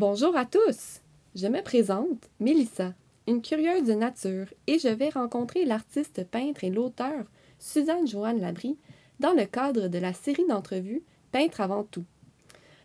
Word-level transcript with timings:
Bonjour 0.00 0.36
à 0.36 0.44
tous! 0.44 1.00
Je 1.34 1.48
me 1.48 1.60
présente, 1.60 2.30
Mélissa, 2.38 2.94
une 3.26 3.42
curieuse 3.42 3.82
de 3.82 3.94
nature, 3.94 4.46
et 4.68 4.78
je 4.78 4.86
vais 4.86 5.08
rencontrer 5.08 5.64
l'artiste 5.64 6.22
peintre 6.22 6.62
et 6.62 6.70
l'auteur 6.70 7.24
Suzanne 7.58 8.06
Joanne 8.06 8.40
Labrie 8.40 8.78
dans 9.18 9.32
le 9.32 9.44
cadre 9.44 9.88
de 9.88 9.98
la 9.98 10.12
série 10.12 10.46
d'entrevues 10.46 11.02
Peintre 11.32 11.60
avant 11.60 11.82
tout. 11.82 12.04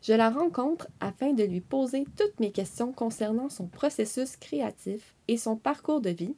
Je 0.02 0.14
la 0.14 0.32
rencontre 0.32 0.88
afin 1.02 1.34
de 1.34 1.44
lui 1.44 1.62
poser 1.62 2.06
toutes 2.18 2.40
mes 2.40 2.52
questions 2.52 2.92
concernant 2.92 3.50
son 3.50 3.68
processus 3.68 4.36
créatif 4.36 5.14
et 5.28 5.38
son 5.38 5.56
parcours 5.56 6.02
de 6.02 6.10
vie, 6.10 6.36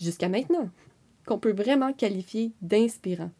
jusqu'à 0.00 0.28
maintenant, 0.28 0.70
qu'on 1.24 1.38
peut 1.38 1.54
vraiment 1.54 1.92
qualifier 1.92 2.50
d'inspirant. 2.62 3.30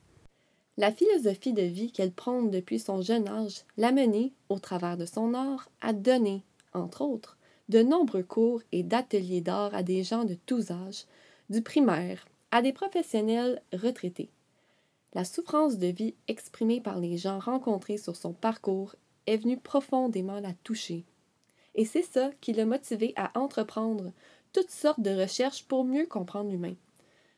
La 0.76 0.92
philosophie 0.92 1.52
de 1.52 1.62
vie 1.62 1.90
qu'elle 1.90 2.12
prône 2.12 2.48
depuis 2.48 2.78
son 2.78 3.02
jeune 3.02 3.26
âge 3.26 3.64
l'a 3.76 3.90
menée, 3.90 4.32
au 4.48 4.60
travers 4.60 4.96
de 4.96 5.04
son 5.04 5.34
art, 5.34 5.68
à 5.80 5.92
donner, 5.92 6.44
entre 6.72 7.02
autres, 7.02 7.36
de 7.68 7.82
nombreux 7.82 8.22
cours 8.22 8.62
et 8.72 8.82
d'ateliers 8.82 9.40
d'art 9.40 9.74
à 9.74 9.82
des 9.82 10.02
gens 10.02 10.24
de 10.24 10.34
tous 10.46 10.70
âges, 10.70 11.04
du 11.50 11.62
primaire 11.62 12.26
à 12.50 12.62
des 12.62 12.72
professionnels 12.72 13.62
retraités. 13.72 14.30
La 15.14 15.24
souffrance 15.24 15.78
de 15.78 15.88
vie 15.88 16.14
exprimée 16.28 16.80
par 16.80 16.98
les 16.98 17.16
gens 17.16 17.38
rencontrés 17.38 17.98
sur 17.98 18.16
son 18.16 18.32
parcours 18.32 18.94
est 19.26 19.38
venue 19.38 19.58
profondément 19.58 20.40
la 20.40 20.52
toucher. 20.64 21.04
Et 21.74 21.84
c'est 21.84 22.02
ça 22.02 22.30
qui 22.40 22.52
l'a 22.52 22.66
motivé 22.66 23.12
à 23.16 23.36
entreprendre 23.38 24.12
toutes 24.52 24.70
sortes 24.70 25.00
de 25.00 25.10
recherches 25.10 25.64
pour 25.64 25.84
mieux 25.84 26.06
comprendre 26.06 26.50
l'humain. 26.50 26.74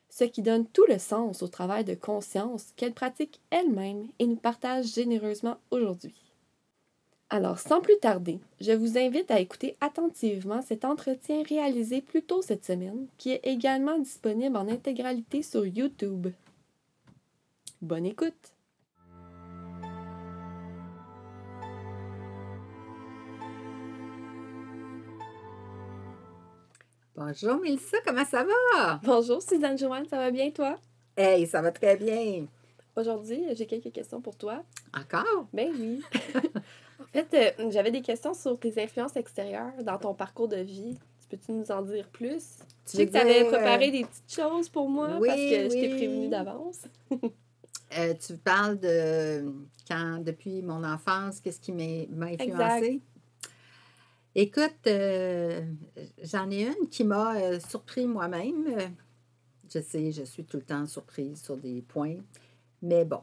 Ce 0.09 0.25
qui 0.25 0.43
donne 0.43 0.67
tout 0.67 0.85
le 0.89 0.99
sens 0.99 1.43
au 1.43 1.49
travail 1.49 1.85
de 1.85 1.95
conscience 1.95 2.73
qu'elle 2.77 2.93
pratique 2.93 3.41
elle-même 3.51 4.09
et 4.19 4.27
nous 4.27 4.37
partage 4.37 4.93
généreusement 4.93 5.57
aujourd'hui. 5.71 6.32
Alors, 7.35 7.59
sans 7.59 7.81
plus 7.81 7.99
tarder, 7.99 8.41
je 8.61 8.73
vous 8.73 8.99
invite 8.99 9.31
à 9.31 9.41
écouter 9.41 9.75
attentivement 9.81 10.61
cet 10.61 10.85
entretien 10.85 11.43
réalisé 11.49 12.03
plus 12.03 12.21
tôt 12.21 12.43
cette 12.43 12.67
semaine, 12.67 13.07
qui 13.17 13.31
est 13.31 13.41
également 13.45 13.99
disponible 13.99 14.55
en 14.55 14.69
intégralité 14.69 15.43
sur 15.43 15.65
YouTube. 15.65 16.27
Bonne 17.81 18.05
écoute! 18.05 18.35
Bonjour 27.17 27.57
Mélissa, 27.63 27.97
comment 28.05 28.27
ça 28.27 28.45
va? 28.45 29.01
Bonjour 29.03 29.41
Suzanne 29.41 29.79
Joanne, 29.79 30.07
ça 30.07 30.19
va 30.19 30.31
bien 30.31 30.51
toi? 30.51 30.77
Hey, 31.17 31.47
ça 31.47 31.63
va 31.63 31.73
très 31.73 31.97
bien. 31.97 32.45
Aujourd'hui, 32.97 33.43
j'ai 33.55 33.67
quelques 33.67 33.93
questions 33.93 34.21
pour 34.21 34.37
toi. 34.37 34.63
Encore? 34.95 35.47
Ben 35.53 35.71
oui. 35.79 36.03
en 37.01 37.05
fait, 37.13 37.57
euh, 37.59 37.71
j'avais 37.71 37.91
des 37.91 38.03
questions 38.03 38.35
sur 38.35 38.59
tes 38.59 38.83
influences 38.83 39.17
extérieures 39.17 39.73
dans 39.83 39.99
ton 39.99 40.15
parcours 40.15 40.49
de 40.49 40.57
vie. 40.59 40.99
Tu 41.21 41.29
peux-tu 41.29 41.53
nous 41.53 41.71
en 41.71 41.83
dire 41.83 42.09
plus? 42.09 42.59
Tu 42.85 42.97
sais 42.99 43.07
que 43.07 43.13
tu 43.13 43.19
avais 43.19 43.45
préparé 43.45 43.91
des 43.91 44.05
petites 44.05 44.35
choses 44.35 44.69
pour 44.69 44.89
moi 44.91 45.17
Oui, 45.21 45.29
parce 45.29 45.41
que 45.41 45.65
je 45.65 45.69
t'ai 45.69 45.93
oui. 45.93 45.97
prévenu 45.97 46.29
d'avance. 46.29 46.83
Euh, 47.99 48.15
tu 48.15 48.39
parles 48.39 48.79
de 48.81 49.53
quand, 49.87 50.25
depuis 50.25 50.63
mon 50.63 50.83
enfance, 50.83 51.41
qu'est-ce 51.41 51.61
qui 51.61 51.73
m'a 51.73 52.07
m'a 52.17 52.33
influencé? 52.33 53.03
Écoute, 54.35 54.87
euh, 54.87 55.61
j'en 56.23 56.51
ai 56.51 56.63
une 56.69 56.89
qui 56.89 57.05
m'a 57.05 57.37
euh, 57.37 57.61
surpris 57.61 58.07
moi-même. 58.07 58.65
Euh, 58.67 58.89
Je 59.75 59.81
sais, 59.81 60.11
je 60.11 60.23
suis 60.23 60.45
tout 60.45 60.57
le 60.57 60.63
temps 60.63 60.87
surprise 60.87 61.43
sur 61.43 61.59
des 61.59 61.83
points, 61.83 62.17
mais 62.83 63.05
bon. 63.05 63.23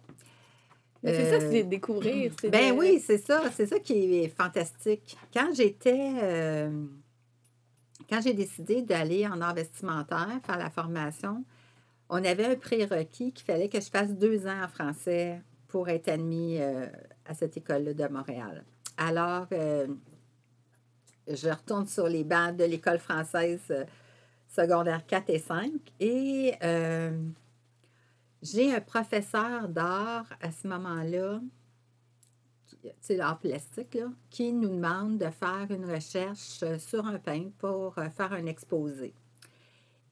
C'est 1.03 1.29
ça, 1.29 1.35
Euh, 1.45 1.49
c'est 1.51 1.63
de 1.63 1.69
découvrir. 1.69 2.33
Ben 2.51 2.73
de- 2.73 2.77
oui, 2.79 2.99
c'est 2.99 3.17
ça. 3.19 3.43
C'est 3.55 3.67
ça 3.67 3.79
qui 3.79 4.15
est 4.23 4.27
fantastique. 4.29 5.17
Quand 5.33 5.49
j'étais. 5.53 6.11
euh, 6.21 6.85
quand 8.09 8.21
j'ai 8.21 8.33
décidé 8.33 8.81
d'aller 8.81 9.25
en 9.27 9.39
art 9.39 9.53
vestimentaire, 9.53 10.39
faire 10.45 10.57
la 10.57 10.69
formation, 10.69 11.45
on 12.09 12.23
avait 12.25 12.45
un 12.45 12.55
prérequis 12.55 13.31
qu'il 13.31 13.45
fallait 13.45 13.69
que 13.69 13.79
je 13.79 13.89
fasse 13.89 14.09
deux 14.13 14.47
ans 14.47 14.63
en 14.63 14.67
français 14.67 15.41
pour 15.67 15.87
être 15.89 16.07
admis 16.09 16.57
euh, 16.59 16.87
à 17.25 17.33
cette 17.35 17.55
école-là 17.55 17.93
de 17.93 18.07
Montréal. 18.07 18.65
Alors, 18.97 19.45
euh, 19.51 19.87
je 21.27 21.49
retourne 21.49 21.85
sur 21.85 22.07
les 22.07 22.23
bancs 22.23 22.55
de 22.57 22.63
l'école 22.65 22.97
française 22.99 23.61
euh, 23.69 23.85
secondaire 24.47 25.05
4 25.05 25.29
et 25.29 25.39
5 25.39 25.71
et 25.99 26.55
euh, 26.63 27.11
j'ai 28.41 28.73
un 28.73 28.81
professeur 28.81 29.67
d'art 29.69 30.25
à 30.41 30.51
ce 30.51 30.67
moment-là 30.67 31.41
tu 32.81 32.89
sais, 33.01 33.17
l'art 33.17 33.39
plastique, 33.39 33.95
là, 33.95 34.05
qui 34.29 34.53
nous 34.53 34.69
demande 34.69 35.17
de 35.17 35.29
faire 35.29 35.67
une 35.69 35.85
recherche 35.91 36.61
euh, 36.63 36.77
sur 36.77 37.05
un 37.05 37.17
peintre 37.19 37.51
pour 37.57 37.97
euh, 37.97 38.09
faire 38.09 38.31
un 38.31 38.45
exposé. 38.45 39.13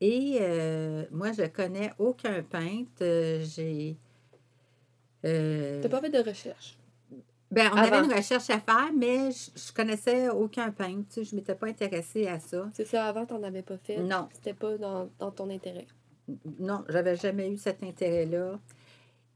Et 0.02 0.38
euh, 0.42 1.06
moi, 1.12 1.32
je 1.32 1.44
connais 1.48 1.94
aucun 1.98 2.44
peintre. 2.44 3.00
J'ai. 3.00 3.98
euh, 5.26 5.82
T'as 5.82 5.90
pas 5.90 6.02
fait 6.02 6.09
de 6.09 6.20
recherche? 6.20 6.78
ben, 7.52 7.70
on 7.74 7.78
avant? 7.78 7.96
avait 7.98 8.06
une 8.06 8.14
recherche 8.14 8.50
à 8.50 8.59
faire, 8.59 8.92
mais 8.96 9.32
je, 9.32 9.52
je 9.56 9.72
connaissais 9.74 10.30
aucun 10.30 10.72
peintre. 10.72 11.08
tu 11.09 11.14
sais, 11.16 11.24
Je 11.24 11.36
ne 11.36 11.40
m'étais 11.40 11.56
pas 11.56 11.68
intéressée 11.68 12.28
à 12.28 12.40
ça. 12.40 12.70
C'est 12.74 12.86
ça, 12.86 13.06
avant, 13.06 13.26
t'en 13.26 13.42
avais 13.44 13.62
pas 13.62 13.78
fait? 13.78 13.98
Non. 13.98 14.28
C'était 14.34 14.54
pas 14.54 14.78
dans, 14.78 15.09
dans 15.20 15.32
ton 15.32 15.50
intérêt? 15.50 15.88
Non, 16.60 16.84
j'avais 16.90 17.16
jamais 17.16 17.50
eu 17.50 17.58
cet 17.58 17.84
intérêt-là. 17.84 18.60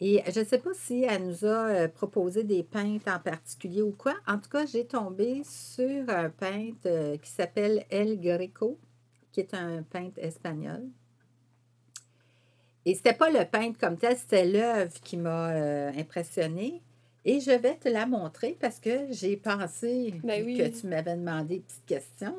Et 0.04 0.24
je 0.32 0.40
ne 0.40 0.46
sais 0.46 0.58
pas 0.58 0.74
si 0.74 1.04
elle 1.04 1.28
nous 1.28 1.46
a 1.46 1.68
euh, 1.68 1.88
proposé 1.88 2.44
des 2.44 2.64
peintres 2.64 3.08
en 3.08 3.20
particulier 3.20 3.84
ou 3.84 3.92
quoi. 3.92 4.16
En 4.28 4.40
tout 4.40 4.50
cas, 4.50 4.66
j'ai 4.66 4.86
tombé 4.86 5.44
sur 5.44 6.10
un 6.10 6.30
peintre 6.32 6.88
euh, 6.88 7.18
qui 7.18 7.30
s'appelle 7.30 7.86
El 7.92 8.20
Greco, 8.20 8.80
qui 9.32 9.42
est 9.42 9.54
un 9.54 9.84
peintre 9.84 10.18
espagnol. 10.18 10.88
Et 12.86 12.96
c'était 12.96 13.14
pas 13.14 13.30
le 13.30 13.46
peintre 13.46 13.78
comme 13.78 13.96
tel, 13.96 14.18
c'était 14.18 14.46
l'œuvre 14.46 15.00
qui 15.04 15.18
m'a 15.18 15.52
euh, 15.52 15.92
impressionnée. 15.96 16.82
Et 17.24 17.40
je 17.40 17.52
vais 17.52 17.76
te 17.76 17.88
la 17.88 18.08
montrer 18.08 18.58
parce 18.60 18.80
que 18.80 19.12
j'ai 19.12 19.38
pensé 19.38 20.16
Ben 20.24 20.44
oui. 20.44 20.58
que 20.58 20.80
tu 20.80 20.88
m'avais 20.88 21.16
demandé 21.16 21.58
une 21.58 21.62
petite 21.62 21.86
question. 21.86 22.36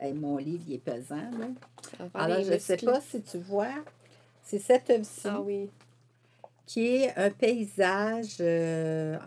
Hey, 0.00 0.12
mon 0.12 0.36
livre, 0.36 0.64
il 0.68 0.74
est 0.74 0.78
pesant. 0.78 1.16
Là. 1.38 1.48
Alors, 2.14 2.42
je 2.42 2.52
ne 2.52 2.58
sais 2.58 2.76
pas 2.76 3.00
si 3.00 3.20
tu 3.22 3.38
vois, 3.38 3.74
c'est 4.42 4.58
cette 4.60 4.88
œuvre-ci 4.90 5.20
Ah 5.28 5.40
oui. 5.40 5.70
qui 6.66 6.86
est 6.86 7.16
un 7.16 7.30
paysage 7.30 8.36
euh, 8.40 9.18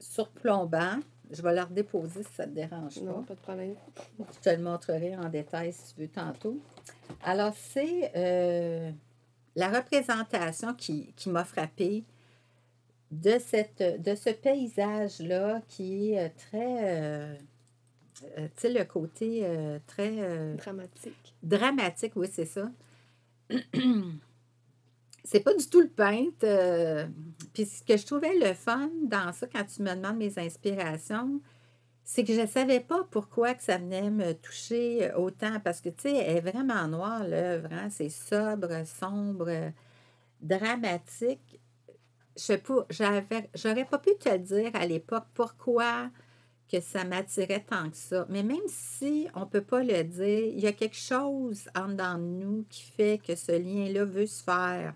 surplombant. 0.00 0.98
Je 1.30 1.42
vais 1.42 1.52
la 1.52 1.64
redéposer 1.66 2.22
si 2.22 2.32
ça 2.32 2.46
ne 2.46 2.50
te 2.52 2.54
dérange 2.54 2.96
Non, 3.02 3.20
pas. 3.22 3.28
pas 3.28 3.34
de 3.34 3.40
problème. 3.40 3.74
Je 4.18 4.38
te 4.40 4.48
le 4.56 4.62
montrerai 4.62 5.14
en 5.16 5.28
détail 5.28 5.74
si 5.74 5.94
tu 5.94 6.00
veux 6.00 6.08
tantôt. 6.08 6.58
Alors, 7.22 7.52
c'est 7.54 8.10
euh, 8.16 8.90
la 9.56 9.68
représentation 9.68 10.72
qui, 10.72 11.12
qui 11.16 11.28
m'a 11.28 11.44
frappée 11.44 12.04
de, 13.10 13.38
cette, 13.38 13.82
de 14.02 14.14
ce 14.14 14.30
paysage-là 14.30 15.60
qui 15.68 16.12
est 16.12 16.26
euh, 16.26 16.28
très... 16.50 16.78
euh, 16.82 17.34
euh, 18.36 18.46
tu 18.56 18.62
sais, 18.62 18.72
le 18.72 18.84
côté 18.84 19.40
euh, 19.44 19.78
très... 19.86 20.12
euh, 20.18 20.56
Dramatique. 20.56 21.34
dramatique, 21.42 22.12
oui, 22.16 22.28
c'est 22.32 22.46
ça. 22.46 22.70
c'est 25.24 25.40
pas 25.40 25.54
du 25.54 25.66
tout 25.68 25.80
le 25.80 25.88
peintre. 25.88 27.08
Puis 27.54 27.66
ce 27.66 27.82
que 27.82 27.96
je 27.96 28.06
trouvais 28.06 28.34
le 28.38 28.54
fun 28.54 28.90
dans 29.04 29.32
ça, 29.32 29.46
quand 29.46 29.64
tu 29.64 29.82
me 29.82 29.94
demandes 29.94 30.16
mes 30.16 30.38
inspirations, 30.38 31.40
c'est 32.04 32.24
que 32.24 32.32
je 32.32 32.40
ne 32.40 32.46
savais 32.46 32.80
pas 32.80 33.04
pourquoi 33.10 33.54
que 33.54 33.62
ça 33.62 33.76
venait 33.78 34.10
me 34.10 34.32
toucher 34.32 35.12
autant. 35.14 35.60
Parce 35.60 35.80
que, 35.80 35.90
tu 35.90 36.02
sais, 36.02 36.16
elle 36.16 36.38
est 36.38 36.50
vraiment 36.50 36.88
noire, 36.88 37.24
l'œuvre. 37.26 37.68
hein, 37.72 37.88
C'est 37.90 38.08
sobre, 38.08 38.84
sombre, 38.86 39.72
dramatique. 40.40 41.60
Je 42.36 42.42
sais 42.42 42.58
pas, 42.58 42.86
j'avais, 42.90 43.50
j'aurais 43.54 43.84
pas 43.84 43.98
pu 43.98 44.10
te 44.18 44.34
dire 44.36 44.70
à 44.74 44.86
l'époque 44.86 45.26
pourquoi 45.34 46.10
que 46.70 46.80
ça 46.80 47.04
m'attirait 47.04 47.64
tant 47.68 47.88
que 47.90 47.96
ça. 47.96 48.26
Mais 48.28 48.42
même 48.42 48.66
si 48.66 49.26
on 49.34 49.40
ne 49.40 49.44
peut 49.46 49.62
pas 49.62 49.82
le 49.82 50.04
dire, 50.04 50.44
il 50.44 50.60
y 50.60 50.66
a 50.66 50.72
quelque 50.72 50.96
chose 50.96 51.68
en 51.74 51.88
dedans 51.88 52.18
de 52.18 52.24
nous 52.24 52.66
qui 52.68 52.82
fait 52.82 53.20
que 53.24 53.34
ce 53.34 53.52
lien-là 53.52 54.04
veut 54.04 54.26
se 54.26 54.42
faire. 54.42 54.94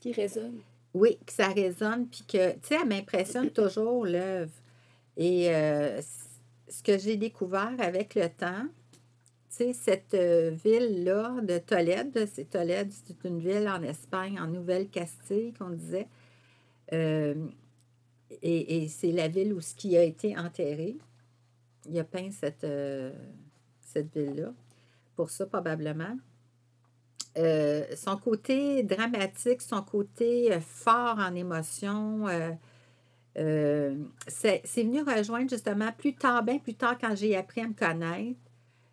Qui 0.00 0.12
résonne. 0.12 0.60
Oui, 0.94 1.18
que 1.24 1.32
ça 1.32 1.48
résonne, 1.48 2.08
puis 2.08 2.24
que, 2.26 2.52
tu 2.52 2.58
sais, 2.62 2.78
elle 2.80 2.88
m'impressionne 2.88 3.50
toujours 3.54 4.06
l'œuvre. 4.06 4.52
Et 5.16 5.54
euh, 5.54 6.00
ce 6.68 6.82
que 6.82 6.98
j'ai 6.98 7.16
découvert 7.16 7.74
avec 7.78 8.14
le 8.14 8.28
temps, 8.28 8.66
tu 9.50 9.56
sais, 9.56 9.72
cette 9.72 10.14
euh, 10.14 10.50
ville-là 10.64 11.36
de 11.42 11.58
Tolède, 11.58 12.28
c'est 12.32 12.48
Tolède, 12.50 12.92
c'est 12.92 13.24
une 13.28 13.40
ville 13.40 13.68
en 13.68 13.82
Espagne, 13.82 14.38
en 14.40 14.46
Nouvelle-Castille, 14.46 15.52
qu'on 15.54 15.70
disait. 15.70 16.08
Euh, 16.92 17.34
et 18.42 18.84
et 18.84 18.88
c'est 18.88 19.12
la 19.12 19.28
ville 19.28 19.52
où 19.52 19.60
ce 19.60 19.74
qui 19.74 19.96
a 19.96 20.02
été 20.02 20.36
enterré. 20.38 20.96
Il 21.88 21.98
a 21.98 22.04
peint 22.04 22.30
cette, 22.30 22.64
euh, 22.64 23.10
cette 23.80 24.14
ville-là, 24.14 24.52
pour 25.16 25.30
ça 25.30 25.46
probablement. 25.46 26.16
Euh, 27.38 27.84
son 27.96 28.16
côté 28.16 28.82
dramatique, 28.82 29.62
son 29.62 29.82
côté 29.82 30.52
euh, 30.52 30.60
fort 30.60 31.18
en 31.18 31.34
émotion, 31.34 32.26
euh, 33.36 33.94
c'est 34.26 34.60
c'est 34.64 34.82
venu 34.82 35.02
rejoindre 35.02 35.48
justement 35.48 35.92
plus 35.92 36.14
tard, 36.14 36.42
bien 36.42 36.58
plus 36.58 36.74
tard, 36.74 36.98
quand 37.00 37.14
j'ai 37.14 37.36
appris 37.36 37.60
à 37.60 37.68
me 37.68 37.74
connaître, 37.74 38.40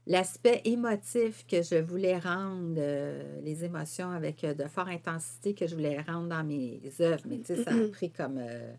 l'aspect 0.08 0.62
émotif 0.64 1.46
que 1.48 1.62
je 1.62 1.76
voulais 1.76 2.18
rendre, 2.18 2.76
euh, 2.78 3.42
les 3.42 3.66
émotions 3.66 4.10
avec 4.10 4.44
euh, 4.44 4.54
de 4.54 4.64
forte 4.66 4.88
intensité 4.90 5.54
que 5.54 5.68
je 5.68 5.76
voulais 5.76 6.00
rendre 6.02 6.30
dans 6.30 6.44
mes 6.44 6.82
œuvres. 7.02 7.24
Mais 7.26 7.40
tu 7.40 7.56
sais, 7.56 7.64
ça 7.64 7.72
a 7.72 7.88
pris 7.92 8.12
comme 8.12 8.38
euh, 8.38 8.74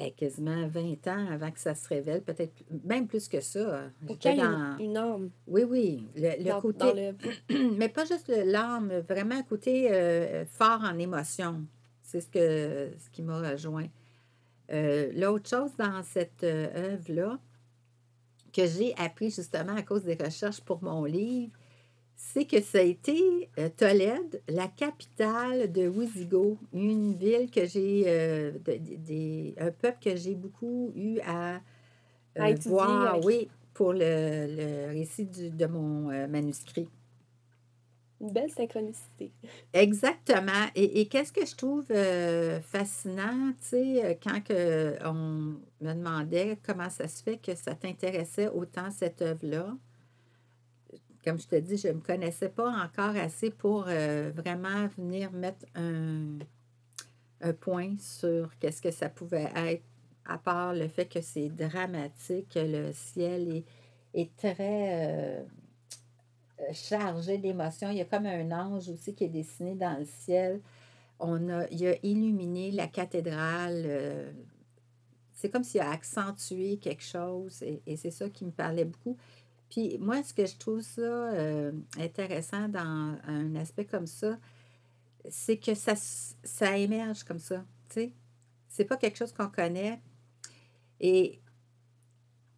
eh, 0.00 0.12
quasiment 0.12 0.66
20 0.68 1.06
ans 1.08 1.26
avant 1.30 1.50
que 1.50 1.58
ça 1.60 1.74
se 1.74 1.86
révèle, 1.88 2.22
peut-être 2.22 2.52
même 2.84 3.06
plus 3.06 3.28
que 3.28 3.40
ça. 3.40 3.84
J'étais 4.08 4.36
dans- 4.36 4.76
une, 4.78 4.84
une 4.86 4.96
âme 4.96 5.30
Oui, 5.46 5.64
oui. 5.64 6.08
Le, 6.16 6.38
le 6.42 6.44
dans, 6.50 6.60
côté 6.60 7.12
dans 7.12 7.56
mais 7.76 7.88
pas 7.88 8.04
juste 8.04 8.28
l'âme, 8.28 8.92
vraiment 9.08 9.36
un 9.36 9.42
côté 9.42 9.88
euh, 9.92 10.44
fort 10.46 10.80
en 10.82 10.98
émotion. 10.98 11.64
C'est 12.02 12.20
ce, 12.20 12.28
que, 12.28 12.90
ce 12.98 13.10
qui 13.10 13.22
m'a 13.22 13.50
rejoint. 13.52 13.86
Euh, 14.72 15.12
L'autre 15.14 15.48
chose 15.48 15.76
dans 15.76 16.02
cette 16.02 16.42
euh, 16.44 16.92
œuvre-là, 16.94 17.38
que 18.52 18.66
j'ai 18.66 18.94
appris 18.96 19.30
justement 19.30 19.74
à 19.76 19.82
cause 19.82 20.02
des 20.04 20.14
recherches 20.16 20.60
pour 20.60 20.82
mon 20.82 21.04
livre, 21.04 21.52
c'est 22.22 22.44
que 22.44 22.60
ça 22.60 22.78
a 22.78 22.82
été 22.82 23.48
euh, 23.58 23.68
Tolède, 23.76 24.42
la 24.46 24.68
capitale 24.68 25.72
de 25.72 25.88
Wisigoth, 25.88 26.58
une 26.72 27.14
ville 27.14 27.50
que 27.50 27.64
j'ai, 27.66 28.04
euh, 28.06 28.52
de- 28.52 28.76
de- 28.76 28.96
des- 28.96 29.54
un 29.58 29.70
peuple 29.70 29.98
que 30.04 30.14
j'ai 30.16 30.34
beaucoup 30.34 30.92
eu 30.94 31.18
à, 31.20 31.60
À 32.36 32.44
euh, 32.44 32.46
étudier 32.52 32.70
voir, 32.70 33.14
avec- 33.14 33.24
oui, 33.24 33.48
pour 33.72 33.92
le, 33.94 34.00
le 34.00 34.88
récit 34.92 35.24
du- 35.24 35.50
de 35.50 35.66
mon 35.66 36.28
manuscrit. 36.28 36.88
Une 38.20 38.32
belle 38.32 38.50
synchronicité. 38.50 39.32
Exactement. 39.72 40.66
Et, 40.74 41.00
et 41.00 41.08
qu'est-ce 41.08 41.32
que 41.32 41.46
je 41.46 41.56
trouve 41.56 41.86
fascinant, 42.60 43.52
tu 43.62 43.68
sais, 43.68 44.18
quand 44.22 44.44
que 44.44 45.02
on 45.04 45.14
me 45.14 45.94
demandait 45.94 46.58
comment 46.62 46.90
ça 46.90 47.08
se 47.08 47.22
fait 47.22 47.38
que 47.38 47.54
ça 47.54 47.74
t'intéressait 47.74 48.48
autant 48.48 48.90
cette 48.90 49.22
œuvre-là? 49.22 49.74
Comme 51.24 51.38
je 51.38 51.46
te 51.46 51.56
dis, 51.56 51.76
je 51.76 51.88
ne 51.88 51.94
me 51.94 52.00
connaissais 52.00 52.48
pas 52.48 52.70
encore 52.70 53.14
assez 53.16 53.50
pour 53.50 53.84
euh, 53.88 54.32
vraiment 54.34 54.86
venir 54.96 55.30
mettre 55.32 55.66
un, 55.74 56.38
point 57.60 57.94
sur 57.98 58.58
qu'est-ce 58.58 58.82
que 58.82 58.90
ça 58.90 59.08
pouvait 59.08 59.50
être, 59.54 59.82
à 60.26 60.38
part 60.38 60.74
le 60.74 60.88
fait 60.88 61.06
que 61.06 61.20
c'est 61.20 61.48
dramatique, 61.48 62.48
que 62.54 62.60
le 62.60 62.92
ciel 62.92 63.64
est, 64.14 64.36
très 64.36 64.58
euh, 64.60 65.42
chargé 66.72 67.38
d'émotions. 67.38 67.90
Il 67.90 67.98
y 67.98 68.00
a 68.00 68.04
comme 68.06 68.26
un 68.26 68.50
ange 68.52 68.88
aussi 68.88 69.14
qui 69.14 69.24
est 69.24 69.28
dessiné 69.28 69.74
dans 69.74 69.98
le 69.98 70.06
ciel. 70.06 70.60
On 71.18 71.50
a, 71.50 71.66
il 71.70 71.86
a 71.86 71.94
illuminé 72.02 72.70
la 72.72 72.86
cathédrale. 72.86 73.82
euh, 73.86 74.32
c'est 75.34 75.50
comme 75.50 75.64
s'il 75.64 75.80
a 75.80 75.90
accentué 75.90 76.76
quelque 76.76 77.02
chose 77.02 77.62
et 77.62 77.96
c'est 77.96 78.10
ça 78.10 78.28
qui 78.28 78.44
me 78.44 78.50
parlait 78.50 78.84
beaucoup. 78.84 79.16
Puis 79.70 79.98
moi, 79.98 80.22
ce 80.22 80.34
que 80.34 80.44
je 80.44 80.56
trouve 80.56 80.82
ça 80.82 81.00
euh, 81.00 81.72
intéressant 81.96 82.68
dans 82.68 83.16
un 83.26 83.54
aspect 83.54 83.84
comme 83.84 84.06
ça, 84.06 84.36
c'est 85.28 85.58
que 85.58 85.74
ça, 85.74 85.94
ça 85.96 86.76
émerge 86.76 87.22
comme 87.24 87.38
ça. 87.38 87.64
Tu 87.88 87.94
sais, 87.94 88.12
c'est 88.68 88.84
pas 88.84 88.96
quelque 88.96 89.16
chose 89.16 89.32
qu'on 89.32 89.48
connaît. 89.48 90.00
Et 90.98 91.40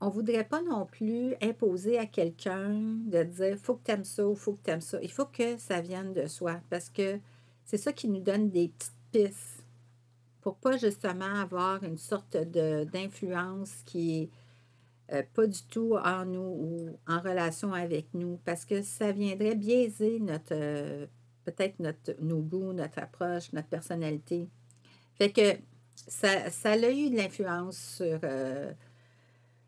on 0.01 0.09
voudrait 0.09 0.45
pas 0.45 0.63
non 0.63 0.87
plus 0.87 1.35
imposer 1.43 1.99
à 1.99 2.07
quelqu'un 2.07 2.71
de 3.07 3.23
dire 3.23 3.57
faut 3.59 3.75
que 3.77 3.85
tu 3.85 3.91
aimes 3.93 4.05
ça 4.05 4.27
ou 4.27 4.35
faut 4.35 4.55
que 4.55 4.65
tu 4.65 4.71
aimes 4.71 4.81
ça. 4.81 4.99
Il 5.03 5.11
faut 5.11 5.27
que 5.27 5.59
ça 5.59 5.81
vienne 5.81 6.13
de 6.13 6.27
soi 6.27 6.61
parce 6.71 6.89
que 6.89 7.21
c'est 7.65 7.77
ça 7.77 7.93
qui 7.93 8.09
nous 8.09 8.21
donne 8.21 8.51
des 8.51 8.69
petites 8.69 8.93
pistes 9.13 9.65
pour 10.41 10.57
pas 10.57 10.77
justement 10.77 11.41
avoir 11.41 11.85
une 11.85 11.99
sorte 11.99 12.37
d'influence 12.37 13.83
qui 13.85 14.31
euh, 15.13 15.23
pas 15.35 15.47
du 15.47 15.63
tout 15.65 15.97
en 15.97 16.25
nous 16.25 16.41
ou 16.41 16.99
en 17.09 17.21
relation 17.21 17.73
avec 17.73 18.15
nous 18.15 18.39
parce 18.45 18.65
que 18.65 18.83
ça 18.83 19.13
viendrait 19.13 19.57
biaiser 19.57 20.21
notre 20.21 20.53
euh, 20.53 21.07
peut-être 21.45 21.81
notre 21.81 22.15
nos 22.21 22.41
goûts, 22.41 22.73
notre 22.73 23.01
approche, 23.01 23.53
notre 23.53 23.69
personnalité. 23.69 24.49
Fait 25.17 25.33
que 25.33 25.59
ça, 25.95 26.51
ça 26.51 26.73
a 26.73 26.91
eu 26.91 27.11
de 27.11 27.17
l'influence 27.17 27.77
sur 27.97 28.21
euh, 28.23 28.73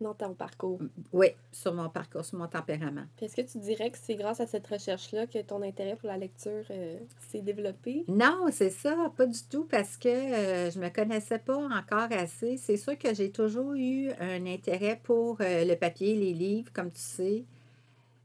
dans 0.00 0.14
ton 0.14 0.34
parcours? 0.34 0.80
oui, 1.12 1.28
sur 1.52 1.72
mon 1.72 1.88
parcours, 1.88 2.24
sur 2.24 2.38
mon 2.38 2.48
tempérament. 2.48 3.04
Est-ce 3.20 3.36
que 3.36 3.42
tu 3.42 3.58
dirais 3.58 3.90
que 3.90 3.98
c'est 4.00 4.14
grâce 4.14 4.40
à 4.40 4.46
cette 4.46 4.66
recherche-là 4.66 5.26
que 5.26 5.40
ton 5.42 5.62
intérêt 5.62 5.96
pour 5.96 6.08
la 6.08 6.18
lecture 6.18 6.64
euh, 6.70 6.98
s'est 7.30 7.42
développé? 7.42 8.04
Non, 8.08 8.46
c'est 8.50 8.70
ça, 8.70 9.12
pas 9.16 9.26
du 9.26 9.38
tout, 9.50 9.64
parce 9.64 9.96
que 9.96 10.08
euh, 10.08 10.70
je 10.70 10.78
me 10.78 10.88
connaissais 10.88 11.38
pas 11.38 11.56
encore 11.56 12.08
assez. 12.10 12.56
C'est 12.56 12.76
sûr 12.76 12.98
que 12.98 13.14
j'ai 13.14 13.30
toujours 13.30 13.74
eu 13.74 14.10
un 14.20 14.46
intérêt 14.46 15.00
pour 15.02 15.38
euh, 15.40 15.64
le 15.64 15.74
papier, 15.76 16.14
les 16.14 16.32
livres, 16.32 16.72
comme 16.72 16.90
tu 16.90 17.00
sais. 17.00 17.44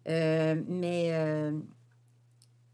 Euh, 0.07 0.55
mais 0.67 1.11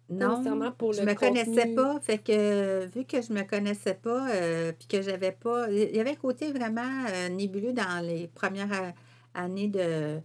non, 0.09 0.71
pour 0.77 0.93
je 0.93 1.01
le 1.01 1.07
me 1.07 1.13
connaissais 1.15 1.73
pas. 1.75 1.99
Fait 1.99 2.17
que 2.19 2.85
vu 2.87 3.05
que 3.05 3.21
je 3.21 3.33
me 3.33 3.43
connaissais 3.43 3.95
pas, 3.95 4.29
euh, 4.31 4.71
puis 4.77 4.87
que 4.87 5.01
j'avais 5.01 5.31
pas. 5.31 5.69
Il 5.71 5.95
y 5.95 5.99
avait 5.99 6.11
un 6.11 6.15
côté 6.15 6.51
vraiment 6.51 7.05
euh, 7.09 7.29
nébuleux 7.29 7.73
dans 7.73 8.05
les 8.05 8.27
premières 8.27 8.71
a- 8.71 8.93
années 9.33 9.67
de, 9.67 10.19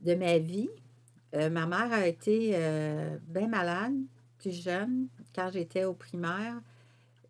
de 0.00 0.14
ma 0.14 0.38
vie. 0.38 0.68
Euh, 1.34 1.50
ma 1.50 1.66
mère 1.66 1.92
a 1.92 2.06
été 2.06 2.56
bien 3.26 3.48
malade, 3.48 3.94
plus 4.38 4.52
jeune, 4.62 5.08
quand 5.34 5.50
j'étais 5.52 5.84
au 5.84 5.94
primaire. 5.94 6.60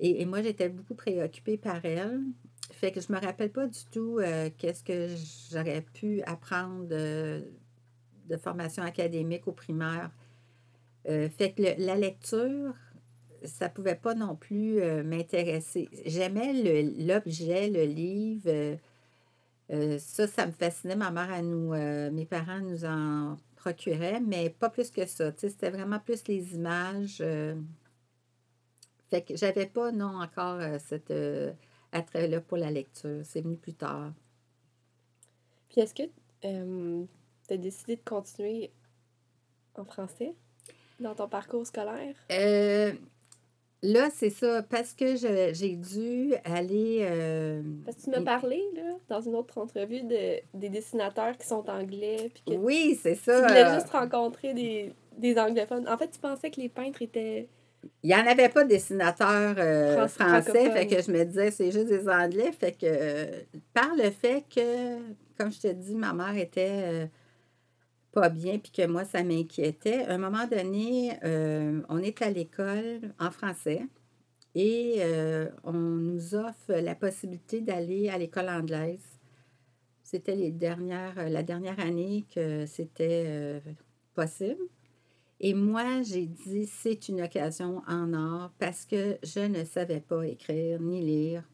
Et, 0.01 0.23
et 0.23 0.27
moi, 0.27 0.43
j'étais 0.43 0.69
beaucoup 0.69 0.95
préoccupée 0.95 1.57
par 1.57 1.85
elle. 1.85 2.21
Fait 2.73 2.93
que 2.93 3.01
je 3.01 3.11
me 3.13 3.19
rappelle 3.19 3.51
pas 3.51 3.67
du 3.67 3.85
tout 3.91 4.19
euh, 4.21 4.51
qu'est-ce 4.57 4.85
que 4.85 5.09
j'aurais 5.51 5.81
pu 5.81 6.23
apprendre 6.23 6.87
de, 6.87 7.43
de 8.29 8.37
formation 8.37 8.83
académique 8.83 9.49
au 9.49 9.53
primaire. 9.53 10.11
Euh, 11.09 11.29
fait 11.31 11.53
que 11.53 11.63
le- 11.63 11.85
la 11.87 11.97
lecture, 11.97 12.75
ça 13.45 13.69
pouvait 13.69 13.95
pas 13.95 14.15
non 14.15 14.37
plus 14.37 14.81
euh, 14.81 15.03
m'intéresser. 15.03 15.89
J'aimais 16.05 16.53
l'objet, 16.99 17.71
le, 17.71 17.85
livre. 17.85 18.79
euh, 19.71 19.99
ça, 19.99 20.27
ça 20.27 20.47
me 20.47 20.53
fascinait. 20.53 20.97
Ma 20.97 21.11
mère, 21.11 21.31
elle 21.33 21.49
nous, 21.49 21.71
mes 22.13 22.27
parents 22.27 22.61
nous 22.61 22.85
en 22.85 23.37
procuraient, 23.57 24.21
mais 24.21 24.51
pas 24.51 24.71
plus 24.71 24.91
que 24.91 25.07
ça. 25.07 25.33
C'était 25.37 25.71
vraiment 25.71 25.99
plus 26.01 26.27
les 26.29 26.55
images. 26.55 27.23
Fait 29.11 29.23
que 29.23 29.37
j'avais 29.37 29.67
pas, 29.67 29.93
non, 29.93 30.21
encore 30.21 30.61
cet 30.81 31.13
attrait-là 31.93 32.41
pour 32.41 32.59
la 32.59 32.71
lecture. 32.71 33.21
C'est 33.25 33.41
venu 33.43 33.57
plus 33.57 33.75
tard. 33.75 34.13
Puis 35.69 35.81
est-ce 35.81 35.95
que 35.95 36.05
tu 36.43 37.55
as 37.55 37.57
décidé 37.57 37.97
de 37.97 38.03
continuer 38.05 38.71
en 39.77 39.85
français? 39.85 40.35
Dans 41.01 41.15
ton 41.15 41.29
parcours 41.29 41.67
scolaire? 41.67 42.15
Euh, 42.33 42.93
là, 43.83 44.09
c'est 44.15 44.31
ça, 44.31 44.63
parce 44.63 44.93
que 44.93 45.17
j'ai 45.17 45.77
dû 45.77 46.35
aller. 46.45 47.01
euh, 47.03 47.63
Parce 47.85 47.97
que 47.99 48.03
tu 48.03 48.11
m'as 48.11 48.23
parlé, 48.23 48.63
là, 48.75 48.97
dans 49.09 49.21
une 49.21 49.35
autre 49.35 49.59
entrevue, 49.59 50.03
de, 50.03 50.41
des 50.55 50.69
dessinateurs 50.69 51.37
qui 51.39 51.47
sont 51.47 51.69
anglais, 51.69 52.31
puis 52.35 52.43
que 52.47 52.61
Oui, 52.61 52.99
c'est 53.01 53.15
tu 53.15 53.21
ça. 53.23 53.47
voulais 53.47 53.65
euh, 53.65 53.75
juste 53.75 53.91
rencontrer 53.91 54.55
des, 54.55 54.93
des 55.17 55.39
anglophones. 55.39 55.89
En 55.89 55.97
fait, 55.97 56.09
tu 56.11 56.19
pensais 56.19 56.51
que 56.51 56.61
les 56.61 56.69
peintres 56.69 57.03
étaient... 57.03 57.49
Il 58.03 58.09
n'y 58.09 58.15
en 58.17 58.27
avait 58.27 58.49
pas 58.49 58.65
de 58.65 58.71
dessinateurs 58.71 59.55
euh, 59.57 60.09
Fran- 60.09 60.43
français, 60.43 60.71
fait 60.73 60.87
que 60.89 61.01
je 61.01 61.13
me 61.13 61.25
disais, 61.25 61.53
c'est 61.53 61.71
juste 61.71 61.87
des 61.87 62.09
Anglais. 62.09 62.51
Fait 62.51 62.73
que, 62.73 62.79
euh, 62.85 63.43
par 63.73 63.95
le 63.95 64.11
fait 64.11 64.45
que, 64.53 64.99
comme 65.39 65.53
je 65.53 65.61
te 65.61 65.69
dis, 65.69 65.95
ma 65.95 66.13
mère 66.13 66.37
était 66.37 66.83
euh, 66.83 67.07
pas 68.19 68.31
bien, 68.31 68.59
puis 68.59 68.73
que 68.73 68.85
moi, 68.85 69.05
ça 69.05 69.23
m'inquiétait, 69.23 70.03
à 70.03 70.15
un 70.15 70.19
moment 70.19 70.47
donné, 70.49 71.13
euh, 71.23 71.83
on 71.89 71.99
est 71.99 72.21
à 72.21 72.31
l'école 72.31 73.15
en 73.21 73.31
français 73.31 73.83
et 74.57 74.97
euh, 74.99 75.49
on 75.63 75.73
nous 75.73 76.35
offre 76.35 76.73
la 76.73 76.97
possibilité 76.97 77.61
d'aller 77.61 78.09
à 78.09 78.19
l'école 78.19 78.49
anglaise. 78.49 79.05
C'était 80.03 80.35
les 80.35 80.51
dernières, 80.51 81.29
la 81.31 81.45
dernière 81.45 81.79
année 81.79 82.27
que 82.35 82.67
c'était 82.67 83.25
euh, 83.29 83.61
possible. 84.15 84.63
Et 85.39 85.55
moi, 85.55 86.03
j'ai 86.03 86.27
dit, 86.27 86.67
c'est 86.67 87.09
une 87.09 87.23
occasion 87.23 87.83
en 87.87 88.13
or 88.15 88.51
parce 88.59 88.85
que 88.85 89.19
je 89.23 89.47
ne 89.47 89.65
savais 89.65 90.01
pas 90.01 90.27
écrire 90.27 90.81
ni 90.81 91.03
lire. 91.03 91.45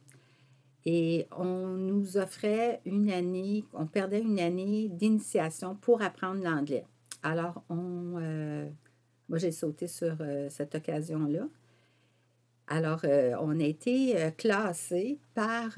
Et 0.87 1.27
on 1.37 1.77
nous 1.77 2.19
offrait 2.19 2.81
une 2.85 3.11
année, 3.11 3.65
on 3.73 3.87
perdait 3.87 4.21
une 4.21 4.39
année 4.39 4.89
d'initiation 4.89 5.77
pour 5.77 6.03
apprendre 6.03 6.43
l'anglais. 6.43 6.85
Alors, 7.23 7.65
on, 7.71 8.19
euh, 8.21 8.69
moi, 9.31 9.39
j'ai 9.39 9.51
sauté 9.51 9.87
sur 9.87 10.17
euh, 10.21 10.49
cette 10.51 10.75
occasion-là. 10.75 11.49
Alors, 12.67 13.01
euh, 13.05 13.35
on 13.41 13.59
a 13.61 13.65
été 13.65 14.33
classé 14.37 15.19
par 15.35 15.71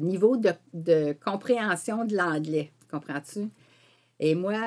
niveau 0.00 0.36
de, 0.36 0.50
de 0.74 1.12
compréhension 1.12 2.04
de 2.04 2.16
l'anglais. 2.16 2.72
Comprends-tu? 2.90 3.48
Et 4.18 4.34
moi, 4.34 4.60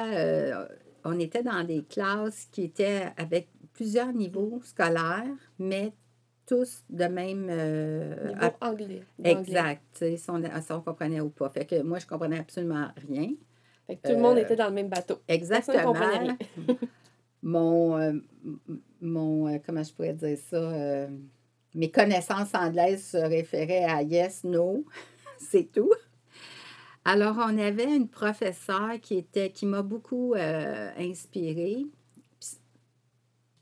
on 1.04 1.20
était 1.20 1.44
dans 1.44 1.64
des 1.64 1.84
classes 1.84 2.48
qui 2.52 2.64
étaient 2.64 3.08
avec 3.18 3.50
plusieurs 3.74 4.14
niveaux 4.14 4.62
scolaires, 4.64 5.26
mais 5.58 5.94
tous 6.50 6.84
de 6.90 7.06
même. 7.06 7.48
euh, 7.50 8.28
Niveau 8.34 8.52
anglais. 8.62 9.04
exact. 9.24 9.84
Si 10.18 10.30
on, 10.30 10.42
si 10.44 10.72
on 10.72 10.82
comprenait 10.82 11.22
ou 11.22 11.30
pas. 11.30 11.50
Fait 11.50 11.66
que 11.66 11.82
moi, 11.84 12.00
je 12.00 12.08
comprenais 12.08 12.40
absolument 12.40 12.88
rien. 13.08 13.30
Fait 13.88 13.96
que 13.98 14.08
tout 14.10 14.16
le 14.16 14.22
monde 14.22 14.38
Euh, 14.38 14.42
était 14.44 14.56
dans 14.56 14.68
le 14.70 14.74
même 14.74 14.90
bateau. 14.90 15.20
Exactement. 15.28 15.94
rien. 15.94 16.38
mon, 17.44 17.98
euh, 17.98 18.14
mon 19.02 19.60
comment 19.66 19.84
je 19.84 19.94
pourrais 19.94 20.14
dire 20.14 20.38
ça, 20.50 21.08
mes 21.76 21.92
connaissances 21.92 22.54
anglaises 22.56 23.06
se 23.12 23.18
référaient 23.18 23.86
à 23.86 24.02
yes, 24.02 24.44
no, 24.44 24.84
c'est 25.38 25.72
tout. 25.72 25.92
Alors, 27.06 27.38
on 27.38 27.58
avait 27.58 27.96
une 27.96 28.10
professeure 28.10 29.00
qui 29.02 29.18
était, 29.18 29.52
qui 29.52 29.66
m'a 29.66 29.82
beaucoup 29.82 30.34
euh, 30.36 30.90
inspirée. 30.98 31.86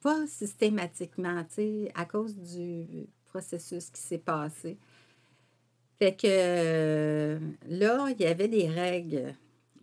Pas 0.02 0.28
systématiquement, 0.28 1.44
tu 1.46 1.56
sais, 1.56 1.92
à 1.96 2.06
cause 2.06 2.36
du 2.36 3.08
processus 3.26 3.90
qui 3.90 4.02
s'est 4.02 4.18
passé. 4.18 4.78
Fait 6.00 6.14
que 6.14 6.28
euh, 6.28 7.40
là, 7.68 8.08
il 8.12 8.22
y 8.22 8.28
avait 8.28 8.48
des 8.48 8.68
règles 8.68 9.34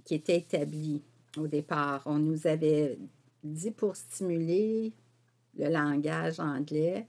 qui 0.04 0.14
étaient 0.14 0.38
établies 0.38 1.02
au 1.36 1.48
départ. 1.48 2.02
On 2.06 2.18
nous 2.18 2.46
avait 2.46 2.98
dit 3.42 3.72
pour 3.72 3.96
stimuler 3.96 4.92
le 5.58 5.68
langage 5.68 6.38
anglais 6.38 7.06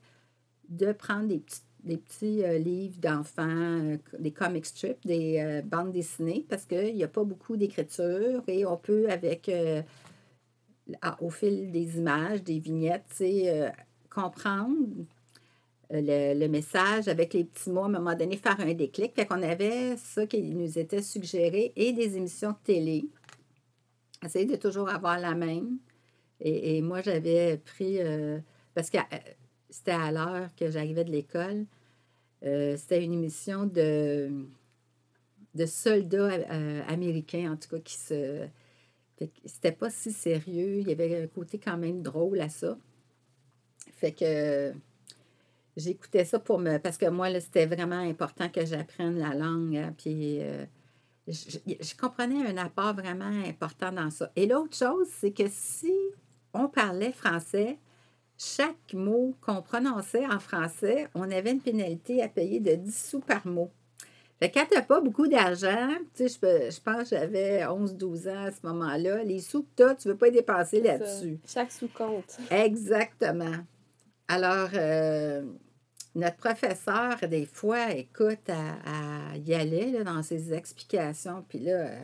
de 0.70 0.92
prendre 0.92 1.28
des 1.28 1.98
petits, 1.98 2.44
euh, 2.44 2.58
livres 2.58 3.00
d'enfants, 3.00 3.48
euh, 3.48 3.98
des 4.18 4.32
comic 4.32 4.66
strips, 4.66 5.06
des 5.06 5.62
bandes 5.66 5.92
dessinées, 5.92 6.44
parce 6.50 6.66
qu'il 6.66 6.96
n'y 6.96 7.04
a 7.04 7.08
pas 7.08 7.24
beaucoup 7.24 7.58
d'écriture 7.58 8.42
et 8.48 8.66
on 8.66 8.78
peut, 8.78 9.08
avec 9.10 9.52
au 11.20 11.30
fil 11.30 11.72
des 11.72 11.98
images, 11.98 12.44
des 12.44 12.60
vignettes, 12.60 13.06
sais, 13.12 13.50
euh, 13.50 13.70
comprendre 14.10 14.76
euh, 15.94 16.34
le, 16.36 16.48
message 16.48 17.08
avec 17.08 17.34
les 17.34 17.46
petits 17.46 17.70
mots, 17.70 17.84
à 17.84 17.86
un 17.86 17.90
moment 17.90 18.16
donné, 18.16 18.38
faire 18.38 18.60
un 18.60 18.74
déclic. 18.74 19.16
Fait 19.16 19.26
qu'on 19.26 19.42
avait 19.42 19.98
ça 19.98 20.26
qui 20.26 20.42
nous 20.42 20.78
était 20.78 21.02
suggéré 21.02 21.74
et 21.76 21.94
des 21.94 22.18
émissions 22.18 22.52
de 22.52 22.58
télé. 22.64 23.06
Essayer 24.24 24.46
de 24.46 24.56
toujours 24.56 24.90
avoir 24.90 25.20
la 25.20 25.36
même. 25.36 25.78
Et, 26.42 26.82
moi, 26.82 27.02
j'avais 27.02 27.58
pris, 27.58 28.02
euh, 28.02 28.40
parce 28.74 28.90
que 28.90 28.98
c'était 29.70 29.92
à 29.92 30.12
l'heure 30.12 30.50
que 30.56 30.70
j'arrivais 30.70 31.06
de 31.06 31.12
l'école, 31.12 31.66
c'était 32.42 33.04
une 33.04 33.14
émission 33.14 33.66
de, 33.66 34.30
de 35.56 35.66
soldats 35.66 36.46
américains, 36.88 37.54
en 37.54 37.56
tout 37.56 37.70
cas, 37.70 37.80
qui 37.80 37.96
se... 37.96 38.48
C'était 39.46 39.72
pas 39.72 39.90
si 39.90 40.12
sérieux. 40.12 40.80
Il 40.80 40.88
y 40.88 40.92
avait 40.92 41.24
un 41.24 41.28
côté 41.28 41.58
quand 41.58 41.78
même 41.78 42.02
drôle 42.02 42.42
à 42.42 42.50
ça. 42.50 42.78
Fait 43.94 44.12
que 44.12 44.74
j'écoutais 45.78 46.26
ça 46.26 46.40
pour 46.40 46.60
me... 46.60 46.78
Parce 46.78 46.98
que 46.98 47.10
moi, 47.10 47.30
c'était 47.40 47.66
vraiment 47.66 48.00
important 48.00 48.50
que 48.50 48.66
j'apprenne 48.66 49.18
la 49.18 49.34
langue. 49.34 49.78
hein, 49.78 49.96
euh, 50.08 50.66
je, 51.28 51.58
je 51.66 51.96
comprenais 51.96 52.46
un 52.46 52.58
apport 52.58 52.94
vraiment 52.94 53.32
important 53.48 53.92
dans 53.92 54.12
ça. 54.12 54.32
Et 54.36 54.48
l'autre 54.48 54.76
chose, 54.76 55.08
c'est 55.10 55.32
que 55.32 55.48
si 55.50 55.94
on 56.54 56.68
parlait 56.68 57.12
français, 57.12 57.78
chaque 58.38 58.94
mot 58.94 59.36
qu'on 59.42 59.62
prononçait 59.62 60.26
en 60.26 60.40
français, 60.40 61.08
on 61.16 61.30
avait 61.32 61.52
une 61.52 61.62
pénalité 61.62 62.22
à 62.22 62.28
payer 62.28 62.60
de 62.60 62.76
10 62.76 63.10
sous 63.10 63.20
par 63.22 63.48
mot. 63.48 63.72
Fait 64.40 64.50
que 64.50 64.60
quand 64.60 64.66
tu 64.66 64.76
n'as 64.76 64.82
pas 64.82 65.00
beaucoup 65.00 65.28
d'argent, 65.28 65.88
tu 66.14 66.28
sais, 66.28 66.70
je, 66.70 66.82
pense 66.82 67.10
que 67.10 67.16
j'avais 67.16 67.64
11-12 67.64 68.30
ans 68.30 68.46
à 68.46 68.52
ce 68.52 68.66
moment-là, 68.68 69.24
les 69.24 69.40
sous 69.40 69.64
que 69.64 69.70
tu 69.78 69.84
as, 69.84 69.96
tu 69.96 70.08
ne 70.08 70.14
veux 70.14 70.18
pas 70.18 70.26
les 70.26 70.34
dépenser 70.34 70.82
là-dessus. 70.82 71.40
Chaque 71.48 71.72
sous-compte. 71.72 72.38
Exactement. 72.52 73.56
Alors, 74.28 74.70
euh, 74.74 75.44
notre 76.16 76.36
professeur, 76.36 77.18
des 77.30 77.46
fois, 77.46 77.92
écoute, 77.92 78.50
elle 78.50 79.48
y 79.48 79.54
allait 79.54 79.92
là, 79.92 80.04
dans 80.04 80.22
ses 80.22 80.54
explications, 80.54 81.46
puis 81.48 81.60
là, 81.60 81.72
euh, 81.72 82.00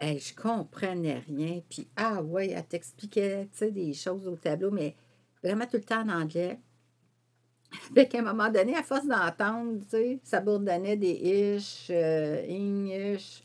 hey, 0.00 0.20
je 0.20 0.34
comprenais 0.34 1.24
rien. 1.26 1.60
Puis, 1.68 1.88
ah 1.96 2.22
ouais, 2.22 2.50
elle 2.50 2.66
t'expliquait, 2.66 3.48
tu 3.52 3.58
sais, 3.58 3.70
des 3.72 3.94
choses 3.94 4.28
au 4.28 4.36
tableau, 4.36 4.70
mais 4.70 4.94
vraiment 5.42 5.66
tout 5.66 5.78
le 5.78 5.82
temps 5.82 6.02
en 6.02 6.08
anglais. 6.08 6.60
Fait 7.94 8.06
qu'à 8.06 8.18
un 8.18 8.22
moment 8.22 8.50
donné, 8.50 8.76
à 8.76 8.82
force 8.82 9.06
d'entendre, 9.06 9.80
tu 9.82 9.90
sais, 9.90 10.18
ça 10.22 10.40
bourdonnait 10.40 10.96
des 10.96 11.56
ish, 11.56 11.88
euh, 11.90 12.42
English. 12.48 13.42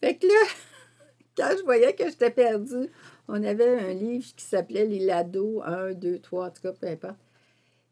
Fait 0.00 0.16
que 0.16 0.26
là, 0.26 0.48
quand 1.36 1.56
je 1.56 1.64
voyais 1.64 1.94
que 1.94 2.04
j'étais 2.08 2.30
perdue, 2.30 2.88
on 3.28 3.42
avait 3.42 3.78
un 3.80 3.94
livre 3.94 4.26
qui 4.36 4.44
s'appelait 4.44 4.86
Les 4.86 5.00
Lados 5.00 5.62
1, 5.64 5.92
2, 5.92 6.18
3, 6.18 6.46
en 6.46 6.50
tout 6.50 6.62
cas, 6.62 6.72
peu 6.72 6.86
importe. 6.86 7.16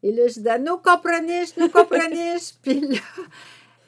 Et 0.02 0.12
là, 0.12 0.28
je 0.28 0.34
disais, 0.34 0.58
nous 0.58 0.78
comprenez, 0.78 1.44
nous 1.58 1.68
comprenez. 1.68 2.37
Puis 2.62 2.80
là, 2.80 2.99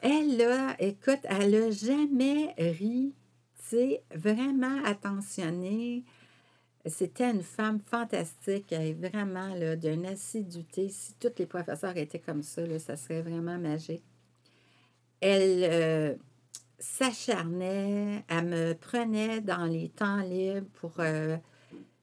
elle, 0.01 0.37
là, 0.37 0.75
écoute, 0.79 1.19
elle 1.23 1.51
n'a 1.51 1.71
jamais 1.71 2.53
ri, 2.57 3.13
tu 3.57 3.69
sais, 3.69 4.03
vraiment 4.13 4.83
attentionnée. 4.85 6.03
C'était 6.85 7.31
une 7.31 7.43
femme 7.43 7.79
fantastique, 7.79 8.73
est 8.73 8.93
vraiment 8.93 9.55
d'une 9.77 10.05
assiduité. 10.05 10.89
Si 10.89 11.13
tous 11.13 11.31
les 11.37 11.45
professeurs 11.45 11.95
étaient 11.95 12.19
comme 12.19 12.43
ça, 12.43 12.61
ça 12.79 12.97
serait 12.97 13.21
vraiment 13.21 13.57
magique. 13.57 14.03
Elle 15.21 15.63
euh, 15.63 16.15
s'acharnait, 16.79 18.25
elle 18.27 18.45
me 18.45 18.73
prenait 18.73 19.39
dans 19.39 19.65
les 19.65 19.87
temps 19.87 20.21
libres 20.21 20.67
pour 20.73 20.91
euh, 20.99 21.37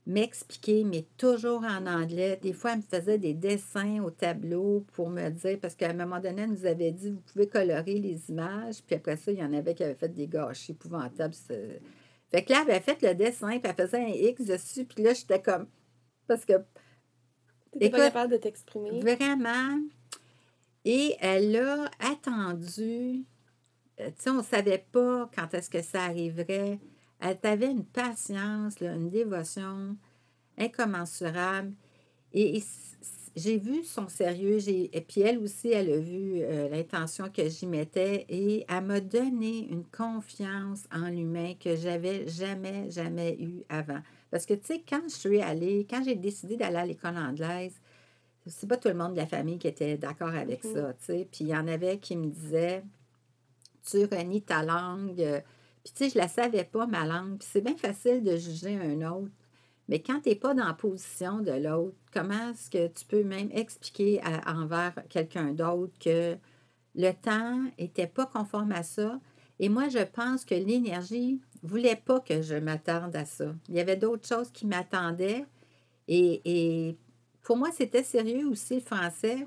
m'expliquer, 0.07 0.85
mais 0.85 1.05
toujours 1.19 1.63
en 1.63 1.87
anglais. 1.87 2.39
Des 2.41 2.55
fois, 2.55 2.73
elle 2.73 2.79
me 2.79 2.83
faisait 2.83 3.19
des 3.19 3.35
dessins 3.35 4.03
au 4.03 4.11
tableau 4.11 4.87
pour 4.95 5.11
me 5.11 5.29
dire, 5.29 5.59
parce 5.61 5.75
qu'à 5.75 5.91
un 5.91 5.95
moment 5.95 6.21
donné, 6.21 6.43
elle 6.43 6.53
nous 6.53 6.65
avait 6.65 6.93
dit, 6.93 7.11
vous 7.11 7.21
pouvez 7.33 7.49
colorer 7.49 7.99
les 7.99 8.31
images, 8.31 8.83
puis 8.87 8.97
après 8.97 9.19
ça, 9.19 9.31
il 9.31 9.39
y 9.39 9.45
en 9.45 9.53
avait 9.53 9.75
qui 9.75 9.85
avaient 9.85 9.95
fait 9.95 10.09
des 10.09 10.27
gâchis 10.27 10.73
épouvantables. 10.73 11.35
Fait 12.31 12.45
que 12.45 12.53
là, 12.53 12.63
elle 12.65 12.71
avait 12.71 12.81
fait 12.81 13.03
le 13.03 13.15
dessin, 13.15 13.59
puis 13.59 13.63
elle 13.65 13.75
faisait 13.75 14.05
un 14.05 14.09
X 14.09 14.45
dessus, 14.45 14.85
puis 14.85 15.03
là, 15.03 15.13
j'étais 15.15 15.43
comme... 15.43 15.67
Parce 16.27 16.45
que 16.45 16.55
T'étais 17.73 17.91
pas 17.91 17.99
capable 17.99 18.33
de 18.33 18.37
t'exprimer. 18.39 19.01
Vraiment. 19.01 19.81
Et 20.85 21.17
elle 21.21 21.55
a 21.57 21.91
attendu. 22.01 23.25
euh, 24.01 24.09
Tu 24.09 24.13
sais, 24.19 24.31
on 24.31 24.39
ne 24.39 24.43
savait 24.43 24.85
pas 24.91 25.31
quand 25.35 25.53
est-ce 25.55 25.71
que 25.71 25.83
ça 25.83 26.05
arriverait. 26.05 26.79
Elle 27.21 27.39
avait 27.43 27.71
une 27.71 27.85
patience, 27.85 28.81
là, 28.81 28.95
une 28.95 29.11
dévotion 29.11 29.97
incommensurable. 30.59 31.73
Et, 32.33 32.63
j'ai 33.37 33.59
vu 33.59 33.85
son 33.85 34.09
sérieux. 34.09 34.59
Et 34.69 35.01
puis 35.01 35.21
elle 35.23 35.39
aussi, 35.39 35.69
elle 35.69 35.91
a 35.93 35.99
vu 35.99 36.41
euh, 36.43 36.69
l'intention 36.69 37.29
que 37.31 37.49
j'y 37.49 37.67
mettais. 37.67 38.27
Et 38.29 38.65
elle 38.69 38.85
m'a 38.85 39.01
donné 39.01 39.69
une 39.71 39.85
confiance 39.85 40.85
en 40.93 41.09
l'humain 41.09 41.55
que 41.59 41.77
j'avais 41.77 42.27
jamais, 42.29 42.91
jamais 42.91 43.37
eu 43.41 43.63
avant. 43.69 44.01
Parce 44.31 44.47
que, 44.47 44.55
tu 44.55 44.67
sais, 44.67 44.83
quand 44.89 45.03
je 45.09 45.15
suis 45.15 45.41
allée, 45.41 45.87
quand 45.89 46.03
j'ai 46.05 46.15
décidé 46.17 46.57
d'aller 46.57 46.77
à 46.77 46.87
l'école 46.87 47.17
anglaise, 47.17 47.81
c'est 48.47 48.67
pas 48.69 48.77
tout 48.77 48.89
le 48.89 48.95
monde 48.95 49.13
de 49.13 49.19
la 49.19 49.27
famille 49.27 49.59
qui 49.59 49.69
était 49.69 49.97
d'accord 49.97 50.35
avec 50.35 50.65
Mhm. 50.65 50.73
ça, 50.75 50.93
tu 50.95 51.05
sais. 51.05 51.29
Puis 51.31 51.45
il 51.45 51.49
y 51.49 51.57
en 51.57 51.69
avait 51.69 51.99
qui 51.99 52.17
me 52.17 52.27
disaient, 52.27 52.83
tu 53.89 54.05
renies 54.05 54.43
ta 54.43 54.63
langue. 54.63 55.21
euh, 55.21 55.41
Puis 55.83 55.93
tu 55.95 56.05
sais, 56.05 56.11
je 56.11 56.19
la 56.19 56.29
savais 56.29 56.65
pas, 56.65 56.87
ma 56.87 57.07
langue. 57.07 57.39
Puis 57.39 57.49
c'est 57.53 57.61
bien 57.63 57.77
facile 57.77 58.23
de 58.23 58.37
juger 58.37 58.77
un 58.77 59.01
autre. 59.11 59.31
Mais 59.91 60.01
quand 60.01 60.21
tu 60.21 60.29
n'es 60.29 60.37
pas 60.37 60.55
dans 60.55 60.67
la 60.67 60.73
position 60.73 61.41
de 61.41 61.51
l'autre, 61.51 61.97
comment 62.13 62.53
est-ce 62.53 62.71
que 62.71 62.87
tu 62.87 63.05
peux 63.05 63.25
même 63.25 63.51
expliquer 63.53 64.21
à- 64.23 64.57
envers 64.57 64.95
quelqu'un 65.09 65.53
d'autre 65.53 65.93
que 65.99 66.37
le 66.95 67.11
temps 67.11 67.61
n'était 67.77 68.07
pas 68.07 68.27
conforme 68.27 68.71
à 68.71 68.85
ça? 68.85 69.21
Et 69.59 69.69
moi, 69.69 69.89
je 69.89 69.99
pense 69.99 70.45
que 70.45 70.55
l'énergie 70.55 71.41
voulait 71.65 71.97
pas 71.97 72.21
que 72.21 72.41
je 72.41 72.55
m'attarde 72.55 73.17
à 73.17 73.25
ça. 73.25 73.53
Il 73.69 73.75
y 73.75 73.81
avait 73.81 73.97
d'autres 73.97 74.29
choses 74.29 74.53
qui 74.53 74.65
m'attendaient. 74.65 75.45
Et, 76.07 76.41
et 76.45 76.97
pour 77.43 77.57
moi, 77.57 77.71
c'était 77.73 78.05
sérieux 78.05 78.47
aussi 78.47 78.77
le 78.77 78.81
français. 78.83 79.45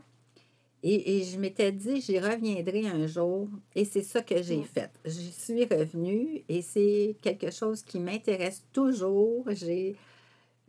Et, 0.84 1.20
et 1.20 1.24
je 1.24 1.40
m'étais 1.40 1.72
dit, 1.72 2.02
j'y 2.02 2.20
reviendrai 2.20 2.86
un 2.88 3.08
jour. 3.08 3.48
Et 3.76 3.86
c'est 3.86 4.04
ça 4.04 4.22
que 4.22 4.44
j'ai 4.44 4.64
fait. 4.64 4.92
J'y 5.06 5.32
suis 5.32 5.64
revenue 5.64 6.44
et 6.50 6.62
c'est 6.62 7.16
quelque 7.22 7.50
chose 7.50 7.82
qui 7.82 8.02
m'intéresse 8.02 8.66
toujours. 8.74 9.46
J'ai 9.52 9.96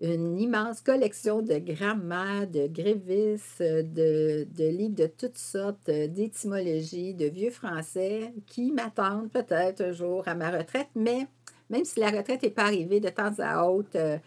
une 0.00 0.38
immense 0.40 0.80
collection 0.80 1.40
de 1.42 1.58
grammaire, 1.58 2.46
de 2.48 2.66
grévisses, 2.66 3.58
de, 3.60 4.46
de 4.50 4.68
livres 4.68 4.94
de 4.96 5.06
toutes 5.06 5.38
sortes, 5.38 5.88
euh, 5.88 6.08
d'étymologie, 6.08 7.14
de 7.14 7.26
vieux 7.26 7.50
français 7.50 8.34
qui 8.46 8.72
m'attendent 8.72 9.30
peut-être 9.30 9.80
un 9.82 9.92
jour 9.92 10.26
à 10.26 10.34
ma 10.34 10.50
retraite. 10.50 10.88
Mais 10.94 11.26
même 11.70 11.84
si 11.84 12.00
la 12.00 12.10
retraite 12.10 12.42
n'est 12.42 12.50
pas 12.50 12.64
arrivée 12.64 13.00
de 13.00 13.08
temps 13.08 13.32
à 13.38 13.64
autre, 13.64 13.90
euh, 13.96 14.18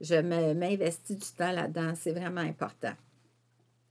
je 0.00 0.16
m'investis 0.54 1.16
du 1.16 1.28
temps 1.36 1.52
là-dedans. 1.52 1.92
C'est 1.94 2.12
vraiment 2.12 2.40
important. 2.40 2.92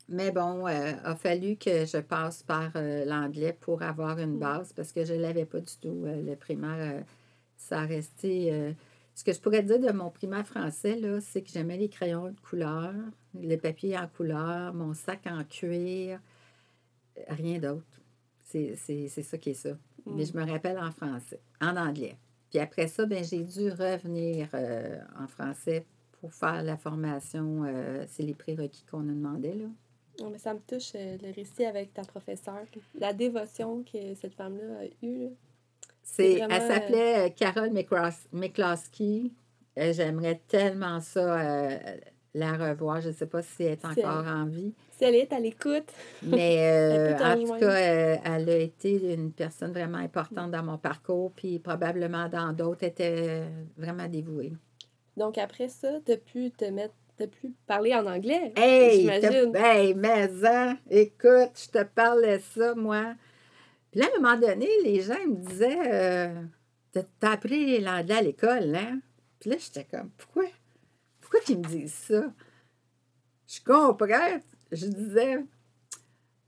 Mais 0.10 0.32
bon, 0.32 0.68
euh, 0.68 0.92
a 1.04 1.16
fallu 1.16 1.56
que 1.56 1.86
je 1.86 1.98
passe 2.00 2.44
par 2.44 2.72
euh, 2.76 3.06
l'anglais 3.06 3.54
pour 3.60 3.82
avoir 3.82 4.20
une 4.20 4.36
Mm. 4.36 4.40
base 4.40 4.74
parce 4.74 4.92
que 4.92 5.06
je 5.06 5.14
ne 5.14 5.22
l'avais 5.22 5.46
pas 5.46 5.60
du 5.62 5.74
tout. 5.82 6.04
euh, 6.06 6.22
le 6.22 6.36
primaire, 6.36 7.04
ça 7.58 7.80
a 7.82 7.86
resté. 7.86 8.74
Ce 9.15 9.24
que 9.24 9.34
je 9.34 9.39
pourrais 9.39 9.63
dire 9.63 9.80
de 9.80 9.91
mon 9.91 10.10
primaire 10.10 10.46
français, 10.46 10.96
là, 10.96 11.20
c'est 11.22 11.41
que 11.41 11.50
j'aimais 11.50 11.77
les 11.77 11.89
crayons 11.89 12.30
de 12.30 12.39
couleur, 12.39 12.94
le 13.34 13.56
papier 13.58 13.98
en 13.98 14.08
couleur, 14.08 14.74
mon 14.74 14.94
sac 14.94 15.27
en 15.27 15.44
cuir, 15.44 16.20
rien 17.27 17.60
d'autre. 17.60 17.86
C'est 18.44 18.75
ça 18.75 19.38
qui 19.38 19.51
est 19.51 19.53
ça. 19.53 19.77
Mais 20.06 20.25
je 20.25 20.36
me 20.36 20.50
rappelle 20.50 20.77
en 20.77 20.91
français, 20.91 21.39
en 21.62 21.77
anglais. 21.77 22.18
Puis 22.50 22.60
après 22.60 22.88
ça, 22.88 23.06
ben, 23.06 23.24
j'ai 23.24 23.44
dû 23.44 23.70
revenir 23.70 24.50
euh, 24.53 25.00
en 25.18 25.27
français 25.27 25.86
pour 26.20 26.34
faire 26.34 26.63
la 26.63 26.75
formation. 26.75 27.63
Euh, 27.63 28.03
c'est 28.08 28.24
les 28.24 28.34
prérequis 28.34 28.84
qu'on 28.89 29.08
a 29.08 29.13
demandé. 29.13 29.53
Là. 29.53 29.65
Non, 30.20 30.30
mais 30.30 30.38
ça 30.38 30.53
me 30.53 30.60
touche 30.60 30.91
euh, 30.96 31.18
le 31.22 31.34
récit 31.34 31.63
avec 31.63 31.94
ta 31.94 32.03
professeure. 32.03 32.65
La 33.00 33.13
dévotion 33.13 33.84
que 33.84 34.13
cette 34.15 34.36
femme-là 34.36 34.82
a 34.82 35.06
eue. 35.06 35.30
C'est, 36.03 36.41
Elle 36.50 36.62
s'appelait 36.62 37.34
Carole 37.38 37.72
McCloskey. 38.31 39.31
J'aimerais 39.77 40.41
tellement 40.48 41.00
ça 41.00 41.79
la 42.34 42.53
revoir. 42.53 43.01
Je 43.01 43.10
ne 43.10 43.13
sais 43.13 43.25
pas 43.25 43.41
si 43.41 43.63
elle 43.63 43.74
est 43.74 43.86
encore 43.86 44.25
en 44.25 44.46
vie. 44.46 44.74
Si 44.91 45.03
elle 45.03 45.15
est 45.15 45.34
à 45.34 45.39
l'écoute. 45.39 45.91
Mais 46.24 46.58
euh, 46.62 47.17
en 47.17 47.38
tout 47.38 47.60
cas, 47.60 47.65
euh, 47.65 48.15
elle 48.24 48.50
a 48.50 48.58
été 48.58 49.13
une 49.13 49.31
personne 49.31 49.72
vraiment 49.72 49.98
importante 49.98 50.51
dans 50.51 50.63
mon 50.63 50.77
parcours, 50.77 51.31
puis 51.36 51.60
probablement 51.60 52.29
dans 52.29 52.53
d'autres, 52.53 52.84
était 52.84 53.43
vraiment 53.77 54.08
dévouée. 54.08 54.53
Donc 55.17 55.38
après 55.38 55.67
ça, 55.67 56.00
tu 56.05 56.13
as 56.13 56.17
pu 56.17 56.51
te 56.51 56.65
mettre, 56.65 56.93
tu 57.17 57.27
pu 57.27 57.53
parler 57.67 57.93
en 57.93 58.05
anglais, 58.05 58.53
hey, 58.55 59.01
j'imagine. 59.01 59.55
Hey, 59.55 59.93
mais 59.93 60.29
hein, 60.46 60.77
écoute, 60.89 61.51
je 61.55 61.70
te 61.70 61.84
parlais 61.84 62.39
ça, 62.39 62.74
moi. 62.75 63.13
Puis 63.92 64.00
là, 64.00 64.08
à 64.08 64.18
un 64.18 64.22
moment 64.22 64.40
donné, 64.40 64.68
les 64.84 65.02
gens 65.02 65.20
me 65.28 65.36
disaient, 65.36 65.94
euh, 65.94 66.42
t'as 67.20 67.32
appris 67.32 67.80
l'anglais 67.80 68.16
à 68.16 68.22
l'école, 68.22 68.76
hein? 68.76 69.00
Puis 69.40 69.50
là, 69.50 69.58
j'étais 69.60 69.86
comme, 69.86 70.10
pourquoi? 70.18 70.46
pourquoi 71.32 71.46
qu'ils 71.46 71.60
me 71.60 71.64
disent 71.64 71.94
ça? 71.94 72.24
Je 73.48 73.60
comprends. 73.66 74.40
Je 74.72 74.86
disais, 74.88 75.46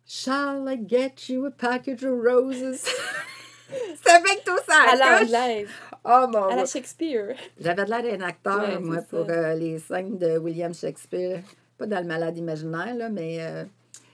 Shall 0.06 0.68
I 0.68 0.76
get 0.76 1.30
you 1.30 1.46
a 1.46 1.52
package 1.52 2.04
of 2.04 2.20
roses? 2.22 2.84
C'était 3.96 4.12
avec 4.12 4.44
tout 4.44 4.58
ça. 4.68 4.92
À 4.92 4.96
l'anglaise. 4.96 5.70
Oh 6.04 6.28
mon 6.28 6.50
À 6.50 6.56
la 6.58 6.66
Shakespeare. 6.66 7.36
J'avais 7.58 7.86
de 7.86 7.90
l'air 7.90 8.04
d'un 8.04 8.26
acteur, 8.26 8.82
moi, 8.82 8.98
pour 9.10 9.30
euh, 9.30 9.54
les 9.56 9.80
scènes 9.80 10.18
de 10.18 10.38
William 10.38 10.74
Shakespeare. 10.74 11.42
Pas 11.78 11.88
dans 11.88 12.02
le 12.02 12.08
malade 12.08 12.38
imaginaire, 12.38 12.94
là, 12.94 13.10
mais 13.10 13.38
euh, 13.40 13.64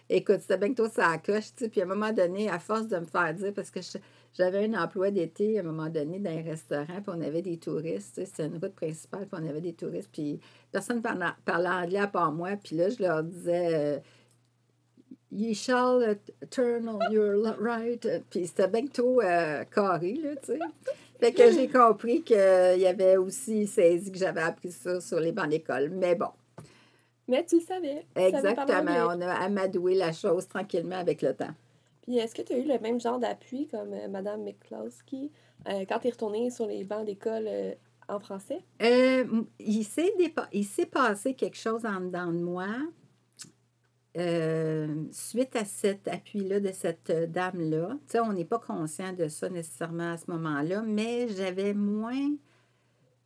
écoute, 0.10 0.39
c'était 0.42 0.58
bien 0.58 0.70
que 0.70 0.75
toi, 0.75 0.89
ça 0.89 1.18
coche, 1.18 1.54
tu 1.56 1.66
sais. 1.66 1.70
Puis 1.70 1.82
à 1.82 1.84
un 1.86 1.88
moment 1.88 2.12
donné, 2.12 2.50
à 2.50 2.60
force 2.60 2.88
de 2.88 2.98
me 2.98 3.06
faire 3.06 3.34
dire, 3.34 3.54
parce 3.54 3.70
que 3.70 3.80
j'avais 4.34 4.66
un 4.66 4.74
emploi 4.74 5.12
d'été 5.12 5.58
à 5.58 5.62
un 5.62 5.63
moment 5.63 5.89
donné 5.89 6.20
dans 6.20 6.32
un 6.32 6.42
restaurant, 6.42 6.86
puis 6.86 7.08
on 7.08 7.22
avait 7.22 7.42
des 7.42 7.58
touristes. 7.58 8.16
C'était 8.25 8.46
une 8.46 8.58
route 8.58 8.75
principale, 8.75 9.28
puis 9.28 9.42
on 9.42 9.48
avait 9.48 9.62
des 9.62 9.74
touristes, 9.74 10.10
puis 10.12 10.39
personne 10.72 10.98
ne 10.98 11.01
parlait, 11.46 11.70
anglais 11.70 12.00
à 12.00 12.08
part 12.08 12.32
moi. 12.32 12.51
Puis 12.63 12.75
là, 12.75 12.89
je 12.89 13.01
leur 13.01 13.24
disais 13.24 13.70
euh, 13.74 14.00
You 15.32 15.54
shall 15.54 16.18
turn 16.50 16.89
on 16.89 17.00
your 17.12 17.56
right. 17.60 18.08
Puis 18.30 18.48
c'était 18.48 18.68
bien 18.68 18.88
tout 18.88 19.20
euh, 19.22 19.63
carré, 19.66 20.16
là, 20.16 20.36
tu 20.38 20.54
sais. 20.54 20.60
Fait 21.20 21.34
que 21.34 21.51
j'ai 21.51 21.68
compris 21.68 22.24
qu'il 22.24 22.38
y 22.38 22.88
avait 22.88 23.18
aussi 23.18 23.68
saisi 23.68 24.10
que 24.10 24.18
j'avais 24.18 24.42
appris 24.42 24.72
ça 24.72 25.01
sur 25.01 25.20
les 25.20 25.34
bancs 25.34 25.50
d'école. 25.50 25.89
Mais 25.89 26.16
bon. 26.16 26.30
Mais 27.30 27.46
tu 27.46 27.60
le 27.60 27.62
savais. 27.62 28.06
Exactement. 28.16 29.08
On 29.08 29.22
a 29.22 29.34
amadoué 29.34 29.96
la 29.96 30.12
chose 30.12 30.48
tranquillement 30.48 30.98
avec 30.98 31.22
le 31.22 31.34
temps 31.34 31.54
est-ce 32.18 32.36
que 32.36 32.42
tu 32.42 32.54
as 32.54 32.58
eu 32.58 32.68
le 32.68 32.80
même 32.80 33.00
genre 33.00 33.20
d'appui 33.20 33.68
comme 33.68 33.94
euh, 33.94 34.08
Mme 34.08 34.44
McCloskey 34.44 35.30
euh, 35.68 35.86
quand 35.88 36.00
tu 36.00 36.08
es 36.08 36.12
retournée 36.12 36.50
sur 36.50 36.66
les 36.66 36.84
bancs 36.84 37.06
d'école 37.06 37.46
euh, 37.48 37.74
en 38.08 38.20
français? 38.20 38.62
il 39.60 39.84
s'est 40.66 40.86
passé 40.86 41.36
quelque 41.36 41.58
chose 41.58 41.86
en 41.86 42.02
dedans 42.02 42.32
de 42.32 42.40
moi. 42.40 42.68
suite 45.12 45.56
à 45.56 45.66
cet 45.66 46.08
appui-là 46.08 46.60
de 46.60 46.72
cette 46.72 47.12
dame-là, 47.12 47.98
on 48.16 48.34
n'est 48.34 48.46
pas 48.46 48.60
conscient 48.60 49.14
de 49.14 49.28
ça 49.28 49.50
nécessairement 49.50 50.14
à 50.14 50.18
ce 50.18 50.32
moment-là, 50.32 50.82
mais 50.82 51.28
j'avais 51.28 51.74
moins 51.74 52.32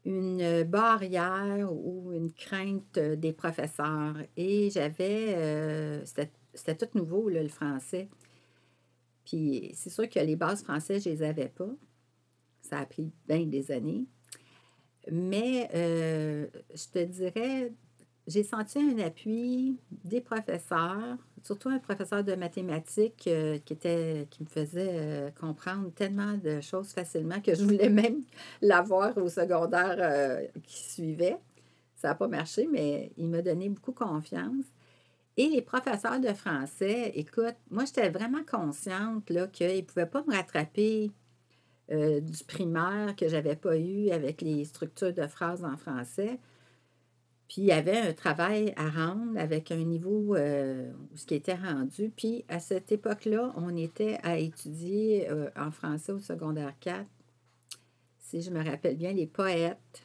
une 0.05 0.63
barrière 0.63 1.71
ou 1.71 2.11
une 2.11 2.31
crainte 2.31 2.99
des 2.99 3.33
professeurs. 3.33 4.17
Et 4.35 4.69
j'avais, 4.69 6.03
c'était 6.05 6.75
tout 6.75 6.97
nouveau, 6.97 7.29
le 7.29 7.47
français. 7.47 8.09
Puis 9.25 9.71
c'est 9.73 9.89
sûr 9.89 10.09
que 10.09 10.19
les 10.19 10.35
bases 10.35 10.63
françaises, 10.63 11.03
je 11.03 11.09
ne 11.09 11.15
les 11.15 11.23
avais 11.23 11.49
pas. 11.49 11.69
Ça 12.61 12.79
a 12.79 12.85
pris 12.85 13.11
bien 13.27 13.45
des 13.45 13.71
années. 13.71 14.05
Mais 15.11 15.69
euh, 15.73 16.47
je 16.73 16.87
te 16.87 17.03
dirais, 17.03 17.73
j'ai 18.27 18.43
senti 18.43 18.79
un 18.79 18.99
appui 18.99 19.77
des 20.03 20.21
professeurs, 20.21 21.17
surtout 21.43 21.69
un 21.69 21.79
professeur 21.79 22.23
de 22.23 22.33
mathématiques 22.35 23.27
euh, 23.27 23.59
qui, 23.59 23.75
me 23.75 24.47
faisait 24.47 24.91
euh, 24.93 25.29
comprendre 25.31 25.91
tellement 25.93 26.37
de 26.37 26.61
choses 26.61 26.91
facilement 26.91 27.39
que 27.41 27.53
je 27.53 27.63
voulais 27.63 27.89
même 27.89 28.23
l'avoir 28.61 29.17
au 29.17 29.29
secondaire 29.29 30.41
qui 30.63 30.83
suivait. 30.83 31.37
Ça 31.95 32.09
n'a 32.09 32.15
pas 32.15 32.27
marché, 32.27 32.67
mais 32.71 33.11
il 33.17 33.29
m'a 33.29 33.41
donné 33.41 33.69
beaucoup 33.69 33.93
confiance. 33.93 34.65
Et 35.35 35.47
les 35.47 35.61
professeurs 35.61 36.19
de 36.19 36.31
français, 36.33 37.11
écoute, 37.15 37.55
moi, 37.71 37.85
j'étais 37.85 38.09
vraiment 38.09 38.43
consciente 38.43 39.25
qu'ils 39.25 39.75
ne 39.77 39.81
pouvaient 39.81 40.05
pas 40.05 40.23
me 40.27 40.33
rattraper 40.33 41.11
euh, 41.91 42.21
du 42.21 42.43
primaire 42.45 43.15
que 43.15 43.27
je 43.27 43.35
n'avais 43.35 43.55
pas 43.55 43.77
eu 43.77 44.09
avec 44.11 44.41
les 44.41 44.63
structures 44.63 45.13
de 45.13 45.27
phrases 45.27 45.65
en 45.65 45.75
français. 45.75 46.39
Puis 47.53 47.61
il 47.61 47.65
y 47.65 47.71
avait 47.71 47.99
un 47.99 48.13
travail 48.13 48.73
à 48.77 48.89
rendre 48.89 49.37
avec 49.37 49.71
un 49.71 49.83
niveau 49.83 50.35
euh, 50.35 50.91
où 51.13 51.17
ce 51.17 51.27
qui 51.27 51.35
était 51.35 51.53
rendu. 51.53 52.11
Puis 52.15 52.45
à 52.49 52.59
cette 52.59 52.91
époque-là, 52.91 53.53
on 53.55 53.77
était 53.77 54.17
à 54.23 54.39
étudier 54.39 55.29
euh, 55.29 55.49
en 55.55 55.69
français 55.69 56.13
au 56.13 56.19
secondaire 56.19 56.73
4, 56.79 57.05
si 58.17 58.41
je 58.41 58.49
me 58.49 58.63
rappelle 58.63 58.97
bien, 58.97 59.13
les 59.13 59.27
poètes 59.27 60.01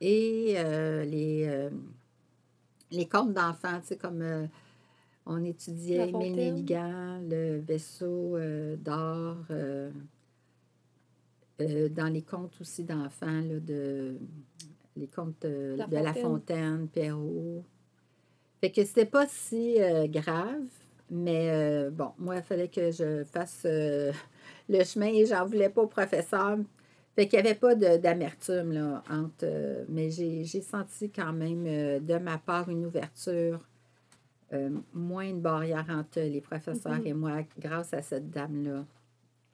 et 0.00 0.54
les, 1.04 1.68
les 2.90 3.08
contes 3.08 3.32
d'enfants, 3.32 3.80
tu 3.80 3.88
sais, 3.88 3.96
comme 3.96 4.48
on 5.26 5.44
étudiait 5.44 6.08
Émile 6.08 6.34
Nelligan, 6.34 7.20
le 7.28 7.58
vaisseau 7.60 8.36
euh, 8.36 8.76
d'or, 8.76 9.36
euh, 9.50 9.90
euh, 11.60 11.88
dans 11.88 12.08
les 12.08 12.22
contes 12.22 12.60
aussi 12.60 12.84
d'enfants, 12.84 13.42
de 13.42 14.16
les 14.96 15.06
contes 15.06 15.42
de 15.42 15.76
La 15.90 16.14
Fontaine, 16.14 16.88
Perrault. 16.88 17.64
Fait 18.60 18.70
que 18.70 18.84
c'était 18.84 19.06
pas 19.06 19.26
si 19.26 19.78
grave, 20.06 20.68
mais 21.10 21.90
bon, 21.90 22.12
moi, 22.18 22.36
il 22.36 22.42
fallait 22.42 22.68
que 22.68 22.90
je 22.90 23.24
fasse 23.24 23.64
le 23.64 24.84
chemin 24.84 25.06
et 25.06 25.26
j'en 25.26 25.44
voulais 25.46 25.68
pas 25.68 25.82
au 25.82 25.88
professeur. 25.88 26.58
Fait 27.16 27.26
qu'il 27.26 27.40
n'y 27.40 27.48
avait 27.48 27.58
pas 27.58 27.74
d'amertume, 27.74 28.72
là, 28.72 29.02
entre... 29.10 29.84
mais 29.88 30.10
j'ai 30.10 30.44
senti 30.44 31.10
quand 31.10 31.32
même, 31.32 31.64
de 31.64 32.18
ma 32.18 32.38
part, 32.38 32.68
une 32.68 32.86
ouverture 32.86 33.60
euh, 34.52 34.68
moins 34.92 35.32
de 35.32 35.40
barrière 35.40 35.86
entre 35.88 36.20
les 36.20 36.42
professeurs 36.42 36.98
mm-hmm. 36.98 37.06
et 37.06 37.14
moi 37.14 37.38
grâce 37.58 37.94
à 37.94 38.02
cette 38.02 38.30
dame-là. 38.30 38.84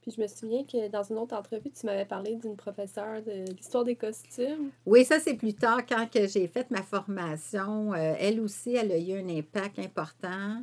Je 0.08 0.20
me 0.20 0.26
souviens 0.26 0.64
que 0.64 0.88
dans 0.88 1.02
une 1.02 1.18
autre 1.18 1.36
entrevue, 1.36 1.70
tu 1.70 1.86
m'avais 1.86 2.04
parlé 2.04 2.36
d'une 2.36 2.56
professeure 2.56 3.22
de 3.22 3.52
l'histoire 3.52 3.84
des 3.84 3.96
costumes. 3.96 4.70
Oui, 4.86 5.04
ça 5.04 5.20
c'est 5.20 5.34
plus 5.34 5.54
tard 5.54 5.80
quand 5.86 6.06
j'ai 6.12 6.46
fait 6.48 6.70
ma 6.70 6.82
formation. 6.82 7.92
Euh, 7.92 8.14
elle 8.18 8.40
aussi, 8.40 8.74
elle 8.74 8.92
a 8.92 8.98
eu 8.98 9.12
un 9.12 9.28
impact 9.28 9.78
important 9.78 10.62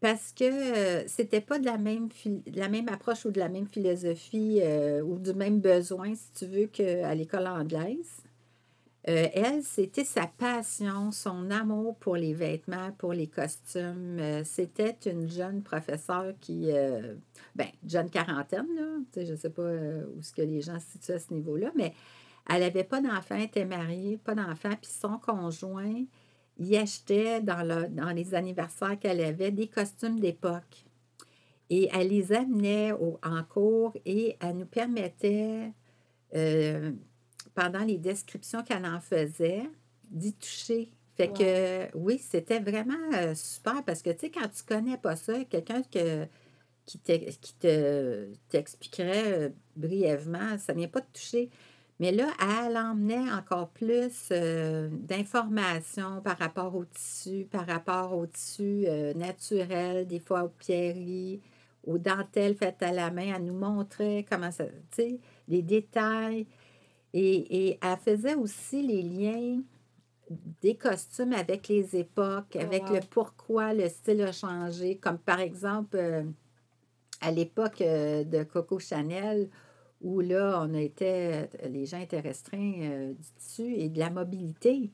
parce 0.00 0.32
que 0.32 0.44
euh, 0.44 1.04
c'était 1.08 1.40
pas 1.40 1.58
de 1.58 1.66
la 1.66 1.76
même, 1.76 2.08
la 2.54 2.68
même 2.68 2.88
approche 2.88 3.24
ou 3.26 3.30
de 3.30 3.38
la 3.38 3.48
même 3.48 3.66
philosophie 3.66 4.60
ou 5.04 5.18
du 5.18 5.34
même 5.34 5.60
besoin, 5.60 6.14
si 6.14 6.32
tu 6.32 6.46
veux, 6.46 6.66
qu'à 6.66 7.14
l'école 7.14 7.46
anglaise. 7.46 8.22
Euh, 9.08 9.26
elle, 9.32 9.64
c'était 9.64 10.04
sa 10.04 10.28
passion, 10.28 11.10
son 11.10 11.50
amour 11.50 11.96
pour 11.96 12.16
les 12.16 12.34
vêtements, 12.34 12.92
pour 12.98 13.12
les 13.12 13.26
costumes. 13.26 14.18
Euh, 14.20 14.44
c'était 14.44 14.96
une 15.06 15.28
jeune 15.28 15.62
professeure 15.62 16.32
qui, 16.40 16.70
euh, 16.70 17.16
ben, 17.56 17.66
jeune 17.84 18.10
quarantaine, 18.10 18.68
là, 18.76 18.98
je 19.16 19.32
ne 19.32 19.36
sais 19.36 19.50
pas 19.50 19.62
où 20.16 20.22
ce 20.22 20.32
que 20.32 20.42
les 20.42 20.60
gens 20.60 20.78
se 20.78 20.92
situent 20.92 21.12
à 21.12 21.18
ce 21.18 21.34
niveau-là, 21.34 21.72
mais 21.74 21.94
elle 22.48 22.60
n'avait 22.60 22.84
pas 22.84 23.00
d'enfant, 23.00 23.34
était 23.34 23.64
mariée, 23.64 24.18
pas 24.18 24.36
d'enfant, 24.36 24.70
puis 24.80 24.90
son 24.90 25.18
conjoint, 25.18 26.04
il 26.58 26.76
achetait 26.76 27.40
dans, 27.40 27.66
le, 27.66 27.88
dans 27.88 28.10
les 28.10 28.34
anniversaires 28.34 28.98
qu'elle 29.00 29.20
avait 29.20 29.50
des 29.50 29.66
costumes 29.66 30.20
d'époque. 30.20 30.84
Et 31.70 31.88
elle 31.92 32.08
les 32.08 32.32
amenait 32.32 32.92
en 32.92 33.42
cours 33.48 33.96
et 34.04 34.36
elle 34.40 34.58
nous 34.58 34.66
permettait 34.66 35.72
pendant 37.54 37.84
les 37.84 37.98
descriptions 37.98 38.62
qu'elle 38.62 38.86
en 38.86 39.00
faisait, 39.00 39.68
d'y 40.10 40.34
toucher. 40.34 40.92
Fait 41.16 41.28
que 41.28 41.96
oui, 41.96 42.18
c'était 42.18 42.60
vraiment 42.60 42.94
euh, 43.14 43.34
super 43.34 43.84
parce 43.84 44.02
que 44.02 44.10
tu 44.10 44.20
sais, 44.20 44.30
quand 44.30 44.48
tu 44.48 44.62
connais 44.66 44.96
pas 44.96 45.16
ça, 45.16 45.44
quelqu'un 45.44 45.82
que, 45.82 46.26
qui, 46.86 46.98
te, 46.98 47.12
qui 47.12 47.54
te, 47.54 48.28
t'expliquerait 48.48 49.32
euh, 49.32 49.48
brièvement, 49.76 50.56
ça 50.58 50.72
ne 50.72 50.78
vient 50.78 50.88
pas 50.88 51.02
te 51.02 51.12
toucher. 51.18 51.50
Mais 52.00 52.12
là, 52.12 52.28
elle 52.40 52.76
emmenait 52.76 53.30
encore 53.30 53.68
plus 53.68 54.28
euh, 54.32 54.88
d'informations 54.90 56.22
par 56.22 56.38
rapport 56.38 56.74
au 56.74 56.84
tissu, 56.86 57.46
par 57.50 57.66
rapport 57.66 58.16
au 58.16 58.26
tissu 58.26 58.86
naturel, 59.14 60.06
des 60.06 60.18
fois 60.18 60.44
aux 60.44 60.48
pierreries, 60.48 61.40
aux 61.84 61.98
dentelles 61.98 62.56
faites 62.56 62.82
à 62.82 62.90
la 62.90 63.10
main. 63.10 63.34
Elle 63.36 63.44
nous 63.44 63.58
montrait 63.58 64.24
comment 64.28 64.50
ça, 64.50 64.64
tu 64.64 64.72
sais, 64.92 65.20
les 65.46 65.62
détails. 65.62 66.46
Et, 67.14 67.68
et 67.68 67.78
elle 67.82 67.98
faisait 67.98 68.34
aussi 68.34 68.82
les 68.82 69.02
liens 69.02 69.60
des 70.62 70.76
costumes 70.76 71.32
avec 71.32 71.68
les 71.68 71.96
époques, 71.96 72.56
Oh, 72.56 72.60
avec 72.60 72.88
wow. 72.88 72.94
le 72.94 73.00
pourquoi 73.10 73.74
le 73.74 73.88
style 73.88 74.22
a 74.22 74.32
changé. 74.32 74.96
Comme 74.96 75.18
par 75.18 75.40
exemple, 75.40 75.96
euh, 75.96 76.22
à 77.20 77.30
l'époque 77.30 77.80
euh, 77.80 78.24
de 78.24 78.42
Coco 78.44 78.78
Chanel, 78.78 79.48
où 80.00 80.20
là, 80.20 80.66
on 80.66 80.74
était, 80.74 81.48
les 81.68 81.86
gens 81.86 82.00
étaient 82.00 82.20
restreints 82.20 82.80
euh, 82.80 83.12
du 83.12 83.28
tissu 83.38 83.74
et 83.74 83.88
de 83.88 83.98
la 83.98 84.10
mobilité. 84.10 84.90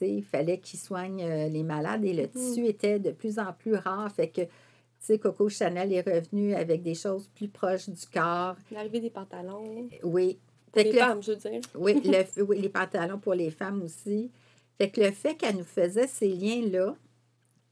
Il 0.00 0.24
fallait 0.24 0.58
qu'ils 0.58 0.80
soignent 0.80 1.24
les 1.48 1.62
malades 1.62 2.04
et 2.04 2.12
le 2.12 2.26
tissu 2.26 2.66
était 2.66 2.98
de 2.98 3.12
plus 3.12 3.38
en 3.38 3.52
plus 3.52 3.76
rare. 3.76 4.10
Fait 4.10 4.30
que, 4.30 4.40
tu 4.40 4.48
sais, 4.98 5.18
Coco 5.20 5.48
Chanel 5.48 5.92
est 5.92 6.00
revenu 6.00 6.54
avec 6.54 6.82
des 6.82 6.96
choses 6.96 7.28
plus 7.28 7.46
proches 7.46 7.88
du 7.88 8.04
corps. 8.06 8.56
L'arrivée 8.72 8.98
des 8.98 9.10
pantalons. 9.10 9.86
Oui. 10.02 10.40
Fait 10.74 10.84
les 10.84 10.90
que 10.90 10.96
le- 10.96 11.00
femmes, 11.00 11.22
je 11.22 11.32
veux 11.32 11.36
dire. 11.36 11.60
oui, 11.74 12.00
le- 12.04 12.42
oui, 12.44 12.60
les 12.60 12.68
pantalons 12.68 13.18
pour 13.18 13.34
les 13.34 13.50
femmes 13.50 13.82
aussi. 13.82 14.30
Fait 14.78 14.90
que 14.90 15.00
le 15.00 15.10
fait 15.12 15.34
qu'elle 15.36 15.56
nous 15.56 15.64
faisait 15.64 16.06
ces 16.06 16.28
liens-là 16.28 16.94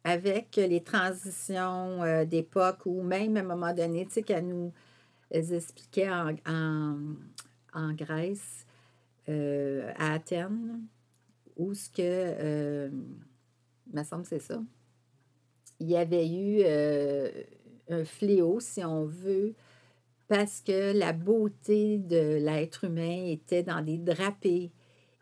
avec 0.04 0.56
les 0.56 0.82
transitions 0.82 2.02
euh, 2.02 2.24
d'époque 2.24 2.86
ou 2.86 3.02
même 3.02 3.36
à 3.36 3.40
un 3.40 3.44
moment 3.44 3.74
donné, 3.74 4.06
tu 4.06 4.12
sais, 4.12 4.22
qu'elle 4.22 4.46
nous 4.48 4.72
expliquait 5.30 6.10
en, 6.10 6.34
en, 6.46 6.98
en 7.74 7.92
Grèce, 7.94 8.66
euh, 9.28 9.92
à 9.96 10.14
Athènes, 10.14 10.82
où 11.56 11.74
ce 11.74 11.90
que, 11.90 11.98
euh, 12.00 12.90
il 13.92 13.98
me 13.98 14.04
semble 14.04 14.24
c'est 14.26 14.40
ça, 14.40 14.60
il 15.78 15.88
y 15.88 15.96
avait 15.96 16.28
eu 16.28 16.60
euh, 16.64 17.30
un 17.88 18.04
fléau, 18.04 18.60
si 18.60 18.84
on 18.84 19.04
veut, 19.04 19.54
parce 20.30 20.60
que 20.60 20.96
la 20.96 21.12
beauté 21.12 21.98
de 21.98 22.36
l'être 22.36 22.84
humain 22.84 23.24
était 23.26 23.64
dans 23.64 23.82
des 23.82 23.98
drapés 23.98 24.70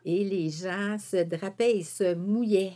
et 0.05 0.23
les 0.23 0.49
gens 0.51 0.97
se 0.99 1.23
drapaient 1.23 1.77
et 1.79 1.83
se 1.83 2.13
mouillaient 2.13 2.73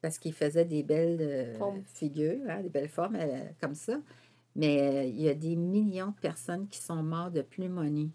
parce 0.00 0.18
qu'ils 0.18 0.32
faisaient 0.32 0.64
des 0.64 0.82
belles 0.82 1.18
euh, 1.20 1.58
figures, 1.92 2.40
hein, 2.48 2.62
des 2.62 2.70
belles 2.70 2.88
formes 2.88 3.16
euh, 3.16 3.42
comme 3.60 3.74
ça. 3.74 3.98
Mais 4.56 4.80
euh, 4.80 5.04
il 5.04 5.20
y 5.20 5.28
a 5.28 5.34
des 5.34 5.54
millions 5.54 6.12
de 6.12 6.20
personnes 6.20 6.66
qui 6.66 6.78
sont 6.80 7.02
mortes 7.02 7.34
de 7.34 7.42
pneumonie. 7.42 8.10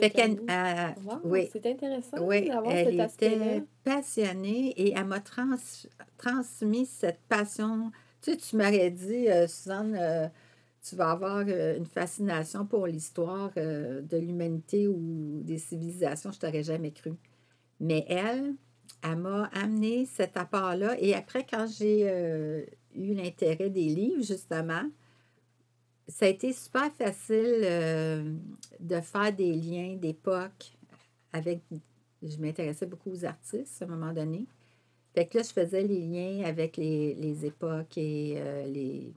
Fait 0.00 0.08
qu'elle, 0.08 0.38
elle- 0.48 0.94
Wow, 1.04 1.18
oui, 1.24 1.48
C'est 1.52 1.66
intéressant 1.66 2.16
oui, 2.22 2.48
d'avoir 2.48 2.72
cet 2.72 2.98
aspect-là. 2.98 3.60
passionnée 3.84 4.68
et 4.80 4.94
elle 4.96 5.04
m'a 5.04 5.20
trans- 5.20 5.50
transmis 6.16 6.86
cette 6.86 7.20
passion. 7.28 7.90
Tu 8.22 8.30
sais, 8.30 8.36
tu 8.38 8.56
m'aurais 8.56 8.90
dit, 8.90 9.26
Suzanne, 9.48 10.30
tu 10.84 10.96
vas 10.96 11.10
avoir 11.10 11.44
euh, 11.48 11.76
une 11.78 11.86
fascination 11.86 12.66
pour 12.66 12.86
l'histoire 12.86 13.50
euh, 13.56 14.02
de 14.02 14.18
l'humanité 14.18 14.86
ou 14.86 15.40
des 15.42 15.58
civilisations, 15.58 16.30
je 16.30 16.38
t'aurais 16.38 16.62
jamais 16.62 16.90
cru. 16.90 17.14
Mais 17.80 18.04
elle, 18.06 18.54
elle 19.02 19.16
m'a 19.16 19.44
amené 19.46 20.04
cet 20.04 20.36
apport-là. 20.36 20.96
Et 21.00 21.14
après, 21.14 21.46
quand 21.50 21.66
j'ai 21.66 22.02
euh, 22.08 22.64
eu 22.94 23.14
l'intérêt 23.14 23.70
des 23.70 23.88
livres, 23.88 24.22
justement, 24.22 24.82
ça 26.06 26.26
a 26.26 26.28
été 26.28 26.52
super 26.52 26.92
facile 26.92 28.38
de 28.78 29.00
faire 29.00 29.32
des 29.32 29.54
liens 29.54 29.96
d'époque 29.96 30.76
avec. 31.32 31.60
Je 32.22 32.36
m'intéressais 32.36 32.84
beaucoup 32.84 33.10
aux 33.10 33.24
artistes 33.24 33.80
à 33.80 33.86
un 33.86 33.88
moment 33.88 34.12
donné. 34.12 34.46
Fait 35.14 35.26
que 35.26 35.38
là, 35.38 35.44
je 35.44 35.52
faisais 35.52 35.82
les 35.82 36.00
liens 36.00 36.44
avec 36.44 36.76
les, 36.76 37.14
les 37.14 37.46
époques 37.46 37.96
et 37.96 38.34
les, 38.66 39.14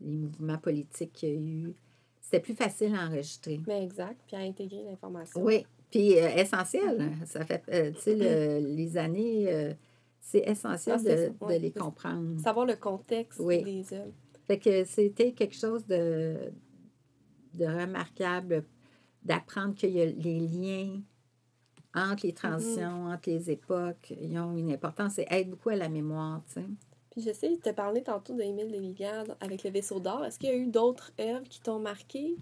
les 0.00 0.16
mouvements 0.16 0.58
politiques 0.58 1.12
qu'il 1.12 1.28
y 1.28 1.32
a 1.32 1.40
eu. 1.40 1.74
C'était 2.20 2.40
plus 2.40 2.54
facile 2.54 2.94
à 2.94 3.06
enregistrer. 3.06 3.60
Mais 3.66 3.82
exact, 3.84 4.20
puis 4.26 4.36
à 4.36 4.40
intégrer 4.40 4.84
l'information. 4.84 5.42
Oui, 5.42 5.66
puis 5.90 6.18
euh, 6.18 6.28
essentiel. 6.36 6.98
Mm-hmm. 6.98 7.26
Ça 7.26 7.44
fait, 7.44 7.62
euh, 7.72 7.90
tu 7.92 8.00
sais, 8.00 8.14
le- 8.16 8.66
les 8.76 8.96
années, 8.96 9.44
euh, 9.48 9.72
c'est 10.20 10.48
essentiel 10.48 10.98
Ah, 11.40 11.46
de, 11.48 11.54
les 11.58 11.72
comprendre. 11.72 12.40
Savoir 12.40 12.66
le 12.66 12.76
contexte 12.76 13.40
Oui. 13.40 13.62
des 13.62 13.94
œuvres. 13.94 14.12
Fait 14.46 14.58
que 14.58 14.84
c'était 14.84 15.32
quelque 15.32 15.54
chose 15.56 15.86
de, 15.86 16.52
de 17.54 17.64
remarquable 17.66 18.64
d'apprendre 19.22 19.74
qu'il 19.74 19.90
y 19.90 20.00
a 20.02 20.06
les 20.06 20.40
liens 20.40 21.00
entre 21.94 22.24
les 22.26 22.32
transitions, 22.32 23.06
entre 23.06 23.28
les 23.28 23.50
époques, 23.50 24.14
ils 24.20 24.38
ont 24.38 24.56
une 24.56 24.70
importance 24.72 25.18
et 25.18 25.26
aident 25.30 25.50
beaucoup 25.50 25.70
à 25.70 25.76
la 25.76 25.88
mémoire, 25.88 26.42
tu 26.46 26.54
sais. 26.54 26.66
Puis 27.10 27.22
je 27.22 27.32
sais, 27.32 27.58
tu 27.62 27.68
as 27.68 27.72
parlé 27.72 28.02
tantôt 28.02 28.34
d'Émile 28.34 28.70
Deligard 28.70 29.26
avec 29.40 29.64
le 29.64 29.70
vaisseau 29.70 29.98
d'or. 29.98 30.24
Est-ce 30.24 30.38
qu'il 30.38 30.48
y 30.48 30.52
a 30.52 30.56
eu 30.56 30.66
d'autres 30.66 31.12
œuvres 31.20 31.48
qui 31.48 31.60
t'ont 31.60 31.80
marqué? 31.80 32.36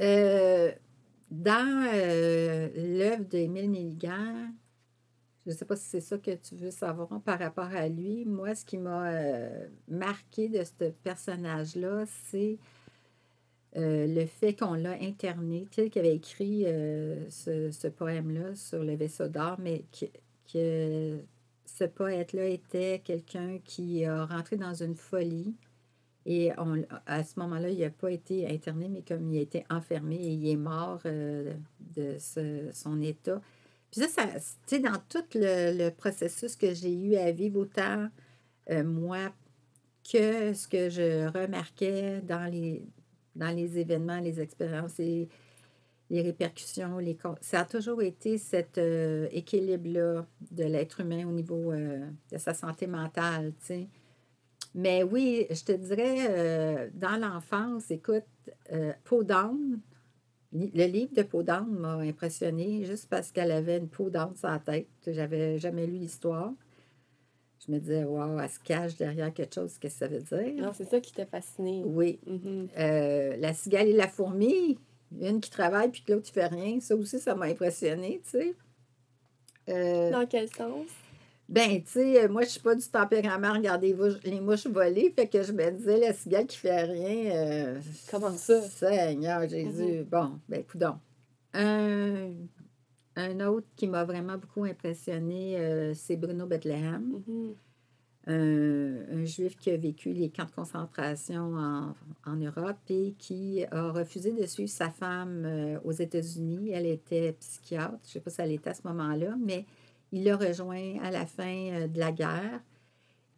Euh, 0.00 0.72
dans 1.30 1.90
euh, 1.92 2.68
l'œuvre 2.98 3.24
d'Émile 3.24 3.70
Nelligan, 3.70 4.52
je 5.44 5.50
ne 5.50 5.56
sais 5.56 5.64
pas 5.64 5.76
si 5.76 5.84
c'est 5.84 6.00
ça 6.00 6.18
que 6.18 6.34
tu 6.34 6.54
veux 6.54 6.70
savoir 6.70 7.08
par 7.20 7.38
rapport 7.38 7.64
à 7.74 7.88
lui. 7.88 8.24
Moi, 8.24 8.54
ce 8.54 8.64
qui 8.64 8.78
m'a 8.78 9.10
euh, 9.10 9.68
marqué 9.88 10.48
de 10.48 10.62
ce 10.64 10.90
personnage-là, 11.02 12.04
c'est 12.06 12.58
euh, 13.76 14.06
le 14.06 14.26
fait 14.26 14.54
qu'on 14.54 14.74
l'a 14.74 14.92
interné. 15.02 15.66
Tu 15.70 15.88
sais, 15.88 15.98
avait 15.98 16.16
écrit 16.16 16.64
ce, 17.28 17.70
ce 17.70 17.88
poème-là 17.88 18.54
sur 18.54 18.82
le 18.82 18.94
vaisseau 18.94 19.28
d'or, 19.28 19.56
mais 19.58 19.84
que, 19.92 20.06
que 20.52 21.20
ce 21.66 21.84
poète-là 21.84 22.46
était 22.46 23.00
quelqu'un 23.04 23.58
qui 23.64 24.04
a 24.04 24.24
rentré 24.24 24.56
dans 24.56 24.74
une 24.74 24.94
folie. 24.94 25.54
Et 26.24 26.50
on, 26.58 26.82
à 27.06 27.22
ce 27.22 27.38
moment-là, 27.38 27.68
il 27.70 27.78
n'a 27.78 27.90
pas 27.90 28.10
été 28.10 28.48
interné, 28.52 28.88
mais 28.88 29.02
comme 29.02 29.30
il 29.32 29.38
a 29.38 29.42
été 29.42 29.64
enfermé 29.70 30.16
et 30.16 30.32
il 30.32 30.48
est 30.48 30.56
mort 30.56 31.00
euh, 31.06 31.54
de 31.94 32.16
ce- 32.18 32.70
son 32.72 33.00
état. 33.00 33.40
Puis 33.92 34.00
ça, 34.08 34.24
tu 34.26 34.40
sais, 34.66 34.78
dans 34.80 34.98
tout 35.08 35.24
le, 35.34 35.76
le 35.78 35.90
processus 35.90 36.56
que 36.56 36.74
j'ai 36.74 36.92
eu 36.92 37.14
à 37.14 37.30
vivre, 37.30 37.60
autant 37.60 38.08
euh, 38.70 38.82
moi 38.82 39.32
que 40.02 40.52
ce 40.52 40.66
que 40.66 40.90
je 40.90 41.26
remarquais 41.28 42.20
dans 42.22 42.50
les, 42.50 42.84
dans 43.36 43.54
les 43.54 43.78
événements, 43.78 44.18
les 44.18 44.40
expériences 44.40 44.98
les 46.10 46.22
répercussions, 46.22 46.98
les, 46.98 47.16
ça 47.40 47.60
a 47.60 47.64
toujours 47.64 48.02
été 48.02 48.38
cet 48.38 48.78
euh, 48.78 49.28
équilibre-là 49.32 50.26
de 50.50 50.64
l'être 50.64 51.00
humain 51.00 51.26
au 51.26 51.32
niveau 51.32 51.72
euh, 51.72 52.06
de 52.30 52.38
sa 52.38 52.54
santé 52.54 52.86
mentale, 52.86 53.52
tu 53.60 53.66
sais. 53.66 53.88
Mais 54.74 55.02
oui, 55.02 55.46
je 55.50 55.64
te 55.64 55.72
dirais, 55.72 56.26
euh, 56.28 56.90
dans 56.94 57.16
l'enfance, 57.16 57.90
écoute, 57.90 58.24
Peau 59.04 59.24
d'âne, 59.24 59.80
le 60.52 60.86
livre 60.86 61.12
de 61.14 61.22
Peau 61.22 61.42
d'âne 61.42 61.70
m'a 61.70 61.94
impressionné 61.94 62.84
juste 62.84 63.08
parce 63.08 63.32
qu'elle 63.32 63.50
avait 63.50 63.78
une 63.78 63.88
peau 63.88 64.10
d'âne 64.10 64.34
sur 64.36 64.48
la 64.48 64.58
tête. 64.58 64.88
J'avais 65.06 65.58
jamais 65.58 65.86
lu 65.86 65.94
l'histoire. 65.94 66.52
Je 67.66 67.72
me 67.72 67.78
disais, 67.78 68.04
waouh, 68.04 68.38
elle 68.38 68.48
se 68.48 68.60
cache 68.60 68.96
derrière 68.96 69.32
quelque 69.32 69.54
chose, 69.54 69.76
qu'est-ce 69.78 69.98
que 70.00 70.06
ça 70.06 70.08
veut 70.08 70.20
dire? 70.20 70.62
Non, 70.62 70.72
c'est 70.72 70.84
ça 70.84 71.00
qui 71.00 71.12
t'a 71.12 71.26
fasciné. 71.26 71.82
Oui. 71.84 72.20
Mhm. 72.26 72.68
Euh, 72.78 73.36
la 73.38 73.52
cigale 73.54 73.88
et 73.88 73.92
la 73.92 74.08
fourmi, 74.08 74.78
une 75.20 75.40
qui 75.40 75.50
travaille 75.50 75.90
puis 75.90 76.02
que 76.02 76.12
l'autre 76.12 76.24
qui 76.26 76.32
fait 76.32 76.46
rien, 76.46 76.80
ça 76.80 76.94
aussi, 76.96 77.18
ça 77.18 77.34
m'a 77.34 77.46
impressionné, 77.46 78.20
tu 78.24 78.30
sais. 78.30 78.54
Euh, 79.68 80.10
Dans 80.10 80.26
quel 80.26 80.48
sens? 80.48 80.86
ben, 81.48 81.80
tu 81.82 81.90
sais, 81.90 82.24
euh, 82.24 82.28
moi, 82.28 82.42
je 82.42 82.48
suis 82.50 82.60
pas 82.60 82.74
du 82.74 82.86
tempérament 82.88 83.48
à 83.48 83.52
regarder 83.52 83.94
les 84.24 84.40
mouches, 84.40 84.66
voler, 84.66 85.12
fait 85.14 85.28
que 85.28 85.42
je 85.42 85.52
me 85.52 85.70
disais, 85.70 85.98
la 85.98 86.12
cigale 86.12 86.46
qui 86.46 86.56
fait 86.56 86.82
rien. 86.82 87.36
euh, 87.36 87.80
Comment 88.10 88.32
ça? 88.32 88.60
Seigneur 88.62 89.48
Jésus. 89.48 90.04
Bon, 90.10 90.40
ben, 90.48 90.64
coudons. 90.64 90.98
Un, 91.54 92.30
un 93.16 93.40
autre 93.48 93.66
qui 93.76 93.86
m'a 93.86 94.04
vraiment 94.04 94.36
beaucoup 94.38 94.64
impressionné, 94.64 95.56
euh, 95.58 95.94
c'est 95.94 96.16
Bruno 96.16 96.46
Bethlehem, 96.46 97.22
Mhm. 97.26 97.54
Un 98.28 99.24
juif 99.24 99.56
qui 99.56 99.70
a 99.70 99.76
vécu 99.76 100.12
les 100.12 100.30
camps 100.30 100.46
de 100.46 100.50
concentration 100.50 101.94
en, 102.24 102.36
Europe 102.36 102.78
et 102.88 103.14
qui 103.18 103.64
a 103.70 103.90
refusé 103.92 104.32
de 104.32 104.46
suivre 104.46 104.70
sa 104.70 104.90
femme 104.90 105.44
euh, 105.44 105.78
aux 105.84 105.92
États-Unis. 105.92 106.70
Elle 106.72 106.86
était 106.86 107.32
psychiatre, 107.38 107.98
je 108.02 108.08
ne 108.08 108.12
sais 108.14 108.20
pas 108.20 108.30
si 108.30 108.40
elle 108.40 108.52
était 108.52 108.70
à 108.70 108.74
ce 108.74 108.86
moment-là, 108.88 109.36
mais 109.40 109.64
il 110.10 110.24
l'a 110.24 110.36
rejoint 110.36 110.98
à 111.02 111.10
la 111.10 111.24
fin 111.24 111.70
euh, 111.70 111.86
de 111.86 111.98
la 112.00 112.10
guerre. 112.10 112.60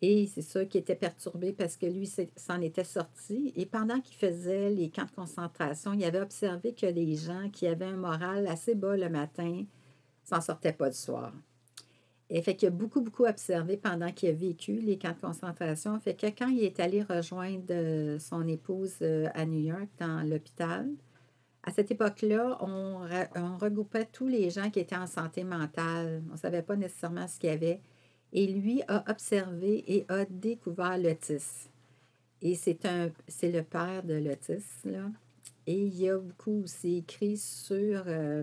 Et 0.01 0.27
c'est 0.27 0.43
sûr 0.43 0.67
qu'il 0.69 0.81
était 0.81 0.95
perturbé 0.95 1.53
parce 1.53 1.77
que 1.77 1.87
lui 1.87 2.11
s'en 2.37 2.61
était 2.61 2.85
sorti. 2.85 3.53
Et 3.57 3.67
pendant 3.67 4.01
qu'il 4.01 4.17
faisait 4.17 4.71
les 4.71 4.91
camps 4.91 5.05
de 5.05 5.11
concentration, 5.11 5.93
il 5.93 6.05
avait 6.05 6.21
observé 6.21 6.73
que 6.73 6.87
les 6.87 7.17
gens 7.17 7.51
qui 7.51 7.67
avaient 7.67 7.87
un 7.87 7.97
moral 7.97 8.47
assez 8.47 8.75
bas 8.75 8.97
le 8.97 9.09
matin 9.09 9.65
s'en 10.25 10.41
sortaient 10.41 10.73
pas 10.73 10.89
du 10.89 10.97
soir. 10.97 11.33
Et 12.31 12.43
fait 12.43 12.57
qu'il 12.57 12.69
a 12.69 12.71
beaucoup, 12.71 13.01
beaucoup 13.01 13.25
observé 13.25 13.77
pendant 13.79 14.13
qu'il 14.13 14.29
a 14.29 14.33
vécu 14.33 14.81
les 14.81 14.99
camps 14.99 15.13
de 15.13 15.21
concentration. 15.21 15.99
Fait 15.99 16.15
que 16.15 16.27
quand 16.27 16.49
il 16.49 16.63
est 16.63 16.79
allé 16.79 17.03
rejoindre 17.03 17.65
euh, 17.71 18.19
son 18.19 18.47
épouse 18.47 18.97
euh, 19.01 19.29
à 19.35 19.47
New 19.47 19.61
York, 19.61 19.89
dans 19.99 20.23
l'hôpital, 20.29 20.91
à 21.63 21.71
cette 21.71 21.91
époque-là, 21.91 22.59
on, 22.61 23.01
regroupait 23.59 24.07
tous 24.07 24.29
les 24.29 24.51
gens 24.51 24.71
qui 24.71 24.81
étaient 24.81 24.97
en 24.97 25.07
santé 25.07 25.43
mentale. 25.43 26.23
On 26.29 26.33
ne 26.33 26.39
savait 26.39 26.63
pas 26.63 26.77
nécessairement 26.77 27.27
ce 27.27 27.39
qu'il 27.39 27.51
y 27.51 27.53
avait. 27.53 27.81
Et 28.33 28.47
lui 28.47 28.83
a 28.89 29.05
observé 29.11 29.85
et 29.87 30.05
a 30.09 30.25
découvert 30.27 30.99
l'autisme. 30.99 31.71
Et 32.41 32.55
c'est 32.55 32.85
un 32.87 33.11
c'est 33.27 33.51
le 33.51 33.63
père 33.63 34.03
de 34.03 34.15
l'autisme, 34.15 34.93
là. 34.93 35.11
Et 35.67 35.85
il 35.85 36.09
a 36.09 36.19
beaucoup 36.19 36.63
aussi 36.63 36.99
écrit 36.99 37.37
sur 37.37 38.05
euh, 38.07 38.43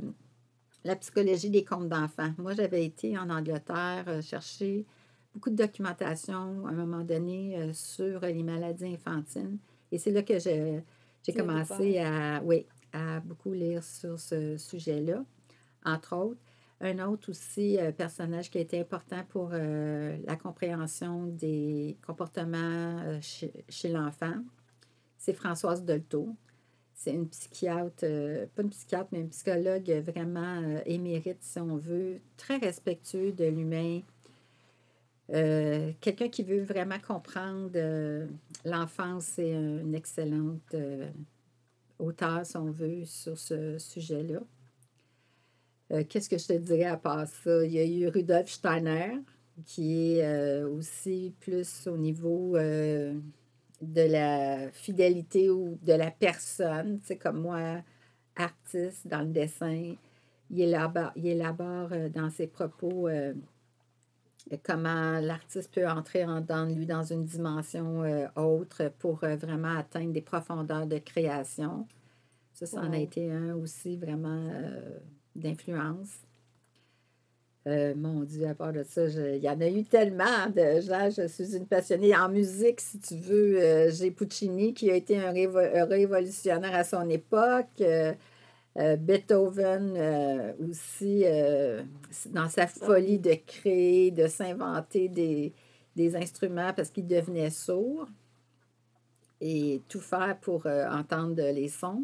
la 0.85 0.95
psychologie 0.95 1.49
des 1.49 1.65
comptes 1.65 1.89
d'enfants. 1.89 2.31
Moi, 2.37 2.53
j'avais 2.53 2.85
été 2.85 3.17
en 3.17 3.29
Angleterre 3.29 4.05
euh, 4.07 4.21
chercher 4.21 4.85
beaucoup 5.33 5.49
de 5.49 5.55
documentation 5.55 6.65
à 6.65 6.69
un 6.69 6.73
moment 6.73 7.03
donné 7.03 7.57
euh, 7.57 7.73
sur 7.73 8.21
les 8.21 8.43
maladies 8.43 8.93
infantines. 8.93 9.57
Et 9.91 9.97
c'est 9.97 10.11
là 10.11 10.23
que 10.23 10.39
j'ai 10.39 10.83
commencé 11.35 11.99
à, 11.99 12.41
oui, 12.43 12.65
à 12.93 13.19
beaucoup 13.19 13.51
lire 13.51 13.83
sur 13.83 14.19
ce 14.19 14.57
sujet-là, 14.57 15.23
entre 15.83 16.15
autres. 16.15 16.41
Un 16.81 16.99
autre 17.07 17.31
aussi 17.31 17.79
euh, 17.79 17.91
personnage 17.91 18.51
qui 18.51 18.57
a 18.57 18.61
été 18.61 18.79
important 18.79 19.23
pour 19.29 19.49
la 19.49 20.35
compréhension 20.35 21.25
des 21.25 21.97
comportements 22.05 22.99
euh, 23.05 23.19
chez, 23.21 23.89
l'enfant, 23.89 24.35
c'est 25.17 25.33
Françoise 25.33 25.83
Dolto. 25.83 26.35
C'est 26.95 27.11
une 27.11 27.27
psychiatre, 27.27 28.07
pas 28.55 28.63
une 28.63 28.69
psychiatre, 28.69 29.09
mais 29.11 29.19
une 29.19 29.29
psychologue 29.29 29.91
vraiment 30.03 30.61
émérite, 30.85 31.37
si 31.41 31.59
on 31.59 31.77
veut, 31.77 32.19
très 32.37 32.57
respectueux 32.57 33.31
de 33.31 33.45
l'humain. 33.45 34.01
Quelqu'un 35.27 36.29
qui 36.29 36.43
veut 36.43 36.63
vraiment 36.63 36.99
comprendre 37.05 37.77
l'enfance, 38.63 39.25
c'est 39.25 39.51
une 39.51 39.93
excellente 39.93 40.73
auteur, 41.99 42.45
si 42.45 42.57
on 42.57 42.71
veut, 42.71 43.05
sur 43.05 43.37
ce 43.37 43.77
sujet-là. 43.77 44.39
Euh, 45.91 46.03
qu'est-ce 46.07 46.29
que 46.29 46.37
je 46.37 46.47
te 46.47 46.53
dirais 46.53 46.85
à 46.85 46.97
part 46.97 47.27
ça? 47.27 47.63
Il 47.63 47.71
y 47.71 47.79
a 47.79 47.85
eu 47.85 48.07
Rudolf 48.07 48.49
Steiner, 48.49 49.19
qui 49.65 50.17
est 50.17 50.25
euh, 50.25 50.67
aussi 50.67 51.33
plus 51.39 51.87
au 51.87 51.97
niveau 51.97 52.55
euh, 52.55 53.13
de 53.81 54.01
la 54.01 54.71
fidélité 54.71 55.49
ou 55.49 55.77
de 55.81 55.93
la 55.93 56.11
personne. 56.11 56.99
C'est 57.03 57.17
comme 57.17 57.41
moi, 57.41 57.81
artiste 58.35 59.07
dans 59.07 59.21
le 59.21 59.31
dessin. 59.31 59.95
Il 60.49 60.61
élabore, 60.61 61.11
il 61.15 61.27
élabore 61.27 61.89
dans 62.13 62.29
ses 62.29 62.47
propos 62.47 63.09
comment 64.63 65.19
l'artiste 65.19 65.73
peut 65.73 65.87
entrer 65.87 66.23
en, 66.23 66.41
dans 66.41 66.65
lui 66.65 66.85
dans 66.85 67.03
une 67.03 67.25
dimension 67.25 68.03
autre 68.35 68.91
pour 68.99 69.17
vraiment 69.17 69.75
atteindre 69.77 70.13
des 70.13 70.21
profondeurs 70.21 70.85
de 70.85 70.99
création. 70.99 71.87
Ça, 72.53 72.65
ça 72.65 72.81
en 72.81 72.93
a 72.93 72.97
été 72.97 73.31
un 73.31 73.55
aussi 73.55 73.97
vraiment 73.97 74.49
d'influence. 75.35 76.19
Euh, 77.67 77.95
mon 77.95 78.21
Dieu, 78.21 78.47
à 78.47 78.53
part 78.53 78.73
de 78.73 78.83
ça, 78.83 79.07
il 79.07 79.43
y 79.43 79.49
en 79.49 79.59
a 79.59 79.67
eu 79.67 79.83
tellement 79.83 80.47
de. 80.55 80.81
Je 80.81 81.27
suis 81.27 81.55
une 81.55 81.65
passionnée 81.65 82.15
en 82.15 82.29
musique, 82.29 82.79
si 82.79 82.99
tu 82.99 83.15
veux. 83.15 83.59
Euh, 83.59 83.91
j'ai 83.91 84.11
Puccini 84.11 84.73
qui 84.73 84.91
a 84.91 84.95
été 84.95 85.17
un, 85.17 85.31
révolutionnaire 85.31 86.75
à 86.75 86.83
son 86.83 87.09
époque. 87.09 87.81
Euh, 87.81 88.13
Beethoven 88.97 90.53
aussi, 90.69 91.23
dans 92.29 92.49
sa 92.49 92.67
folie 92.67 93.19
de 93.19 93.35
créer, 93.47 94.11
de 94.11 94.27
s'inventer 94.27 95.07
des, 95.07 96.15
instruments 96.15 96.73
parce 96.75 96.89
qu'il 96.89 97.07
devenait 97.07 97.51
sourd 97.51 98.05
et 99.39 99.81
tout 99.87 100.01
faire 100.01 100.37
pour 100.41 100.65
entendre 100.65 101.41
les 101.41 101.69
sons. 101.69 102.03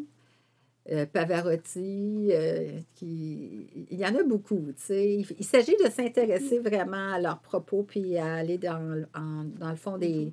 Euh, 0.90 1.06
Pavarotti, 1.06 2.30
euh, 2.32 2.80
qui... 2.96 3.86
il 3.88 3.96
y 3.96 4.04
en 4.04 4.16
a 4.16 4.24
beaucoup. 4.24 4.66
Il, 4.90 5.24
il 5.38 5.44
s'agit 5.44 5.76
de 5.76 5.88
s'intéresser 5.88 6.58
vraiment 6.58 7.12
à 7.12 7.20
leurs 7.20 7.40
propos 7.40 7.84
puis 7.84 8.18
à 8.18 8.34
aller 8.34 8.58
dans, 8.58 9.06
dans 9.14 9.70
le 9.70 9.76
fond 9.76 9.96
des, 9.96 10.32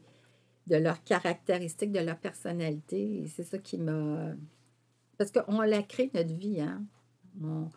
de 0.65 0.75
leurs 0.77 1.03
caractéristiques, 1.03 1.91
de 1.91 1.99
leur 1.99 2.17
personnalité. 2.17 3.25
c'est 3.35 3.43
ça 3.43 3.59
qui 3.59 3.77
m'a. 3.77 4.33
Parce 5.19 5.31
qu'on 5.31 5.61
la 5.61 5.83
crée, 5.83 6.09
notre 6.15 6.33
vie. 6.33 6.61
Hein? 6.61 6.83
On, 7.43 7.69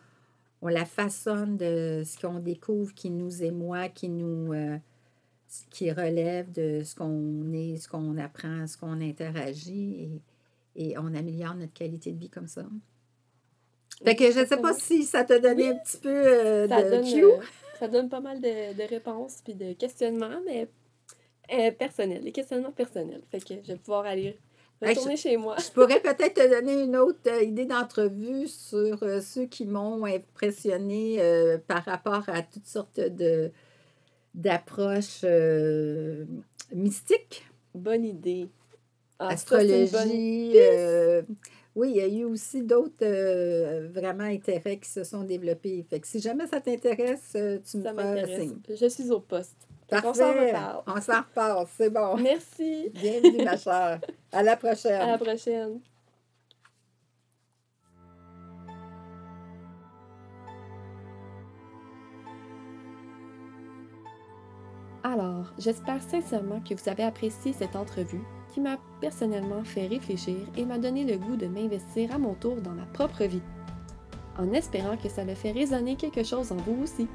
on, 0.62 0.68
la 0.68 0.86
façonne 0.86 1.58
de 1.58 2.02
ce 2.06 2.18
qu'on 2.18 2.38
découvre 2.38 2.94
qui 2.94 3.10
nous 3.10 3.42
émoit, 3.42 3.90
qui 3.90 4.08
nous. 4.08 4.54
Euh, 4.54 4.78
qui 5.68 5.92
relève 5.92 6.50
de 6.50 6.82
ce 6.82 6.94
qu'on 6.94 7.52
est, 7.52 7.76
ce 7.76 7.86
qu'on 7.86 8.16
apprend, 8.16 8.66
ce 8.66 8.78
qu'on 8.78 9.02
interagit. 9.02 10.04
Et, 10.04 10.22
et 10.76 10.96
on 10.98 11.14
améliore 11.14 11.54
notre 11.54 11.72
qualité 11.72 12.12
de 12.12 12.18
vie 12.18 12.30
comme 12.30 12.46
ça. 12.46 12.64
Fait 14.04 14.16
que 14.16 14.30
je 14.30 14.40
ne 14.40 14.44
sais 14.44 14.56
pas 14.56 14.74
si 14.74 15.04
ça 15.04 15.24
t'a 15.24 15.38
donné 15.38 15.68
un 15.68 15.76
petit 15.76 15.98
peu 15.98 16.08
euh, 16.08 16.66
de 16.66 16.90
donne, 16.90 17.24
euh, 17.24 17.36
ça 17.78 17.88
donne 17.88 18.08
pas 18.08 18.20
mal 18.20 18.40
de, 18.40 18.74
de 18.74 18.88
réponses 18.88 19.40
puis 19.44 19.54
de 19.54 19.74
questionnements, 19.74 20.40
mais 20.44 20.68
euh, 21.52 21.70
personnels, 21.70 22.24
des 22.24 22.32
questionnements 22.32 22.72
personnels. 22.72 23.22
Fait 23.30 23.38
que 23.38 23.54
je 23.62 23.72
vais 23.72 23.76
pouvoir 23.76 24.06
aller 24.06 24.38
retourner 24.80 25.16
chez 25.16 25.36
moi. 25.36 25.56
je 25.58 25.70
pourrais 25.70 26.00
peut-être 26.00 26.34
te 26.34 26.50
donner 26.50 26.82
une 26.82 26.96
autre 26.96 27.42
idée 27.42 27.66
d'entrevue 27.66 28.48
sur 28.48 28.98
ceux 29.22 29.46
qui 29.46 29.66
m'ont 29.66 30.04
impressionné 30.04 31.20
par 31.68 31.84
rapport 31.84 32.24
à 32.28 32.42
toutes 32.42 32.66
sortes 32.66 32.98
de 32.98 33.52
d'approches 34.34 35.24
mystiques. 36.72 37.46
Bonne 37.74 38.04
idée. 38.04 38.48
Ah, 39.22 39.32
astrologie. 39.32 40.52
Euh, 40.56 41.22
oui, 41.74 41.90
il 41.90 41.96
y 41.96 42.00
a 42.00 42.08
eu 42.08 42.24
aussi 42.24 42.62
d'autres 42.62 42.94
euh, 43.02 43.88
vraiment 43.94 44.24
intérêts 44.24 44.78
qui 44.78 44.90
se 44.90 45.04
sont 45.04 45.22
développés. 45.22 45.84
Fait 45.88 46.00
que 46.00 46.06
si 46.06 46.20
jamais 46.20 46.46
ça 46.46 46.60
t'intéresse, 46.60 47.32
euh, 47.36 47.58
tu 47.64 47.78
me 47.78 47.84
fais 47.84 48.40
signe. 48.40 48.58
Je 48.68 48.86
suis 48.88 49.10
au 49.10 49.20
poste. 49.20 49.56
Parfait. 49.88 50.08
On 50.08 50.14
s'en 50.14 50.32
reparle. 50.32 50.82
On 50.86 51.00
s'en 51.00 51.18
reparle, 51.18 51.66
c'est 51.76 51.90
bon. 51.90 52.16
Merci. 52.16 52.90
Bienvenue, 52.94 53.44
ma 53.44 53.56
chère. 53.56 54.00
À 54.32 54.42
la 54.42 54.56
prochaine. 54.56 55.00
À 55.00 55.06
la 55.06 55.18
prochaine. 55.18 55.80
Alors, 65.04 65.52
j'espère 65.58 66.02
sincèrement 66.02 66.60
que 66.60 66.74
vous 66.74 66.88
avez 66.88 67.02
apprécié 67.02 67.52
cette 67.52 67.76
entrevue 67.76 68.22
qui 68.52 68.60
m'a 68.60 68.78
personnellement 69.00 69.64
fait 69.64 69.86
réfléchir 69.86 70.36
et 70.56 70.64
m'a 70.64 70.78
donné 70.78 71.04
le 71.04 71.16
goût 71.16 71.36
de 71.36 71.46
m'investir 71.46 72.14
à 72.14 72.18
mon 72.18 72.34
tour 72.34 72.56
dans 72.56 72.72
ma 72.72 72.84
propre 72.86 73.24
vie, 73.24 73.42
en 74.38 74.52
espérant 74.52 74.96
que 74.96 75.08
ça 75.08 75.24
le 75.24 75.34
fait 75.34 75.52
résonner 75.52 75.96
quelque 75.96 76.22
chose 76.22 76.52
en 76.52 76.56
vous 76.56 76.82
aussi. 76.82 77.08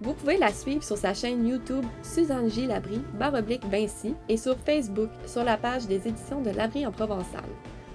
Vous 0.00 0.14
pouvez 0.14 0.36
la 0.36 0.52
suivre 0.52 0.82
sur 0.82 0.96
sa 0.96 1.14
chaîne 1.14 1.46
YouTube 1.46 1.84
Suzanne 2.02 2.48
J. 2.50 2.66
Labrie, 2.66 3.02
baroblique 3.18 3.64
Vinci, 3.66 4.14
et 4.28 4.36
sur 4.36 4.56
Facebook 4.58 5.10
sur 5.26 5.44
la 5.44 5.56
page 5.56 5.86
des 5.86 6.06
éditions 6.06 6.40
de 6.40 6.50
Labrie 6.50 6.86
en 6.86 6.92
Provençal, 6.92 7.44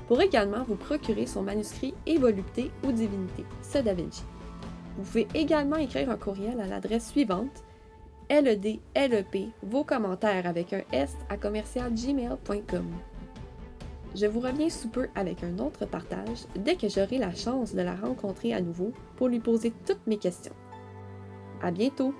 pour 0.07 0.21
également 0.21 0.63
vous 0.63 0.75
procurer 0.75 1.25
son 1.25 1.43
manuscrit 1.43 1.93
Et 2.05 2.17
volupté 2.17 2.71
ou 2.85 2.91
divinité, 2.91 3.45
ce 3.61 3.77
Da 3.79 3.93
Vinci. 3.93 4.23
Vous 4.97 5.03
pouvez 5.03 5.27
également 5.33 5.77
écrire 5.77 6.09
un 6.09 6.17
courriel 6.17 6.59
à 6.59 6.67
l'adresse 6.67 7.09
suivante 7.09 7.63
LED, 8.29 8.79
LEP, 8.95 9.49
vos 9.61 9.83
commentaires 9.83 10.47
avec 10.47 10.73
un 10.73 10.81
S 10.91 11.15
à 11.29 11.37
commercialgmail.com. 11.37 12.91
Je 14.15 14.25
vous 14.27 14.39
reviens 14.39 14.69
sous 14.69 14.89
peu 14.89 15.07
avec 15.15 15.43
un 15.43 15.57
autre 15.59 15.85
partage 15.85 16.45
dès 16.55 16.75
que 16.75 16.87
j'aurai 16.87 17.17
la 17.17 17.33
chance 17.33 17.73
de 17.73 17.81
la 17.81 17.95
rencontrer 17.95 18.53
à 18.53 18.61
nouveau 18.61 18.91
pour 19.15 19.27
lui 19.27 19.39
poser 19.39 19.73
toutes 19.85 20.05
mes 20.05 20.17
questions. 20.17 20.53
À 21.61 21.71
bientôt! 21.71 22.13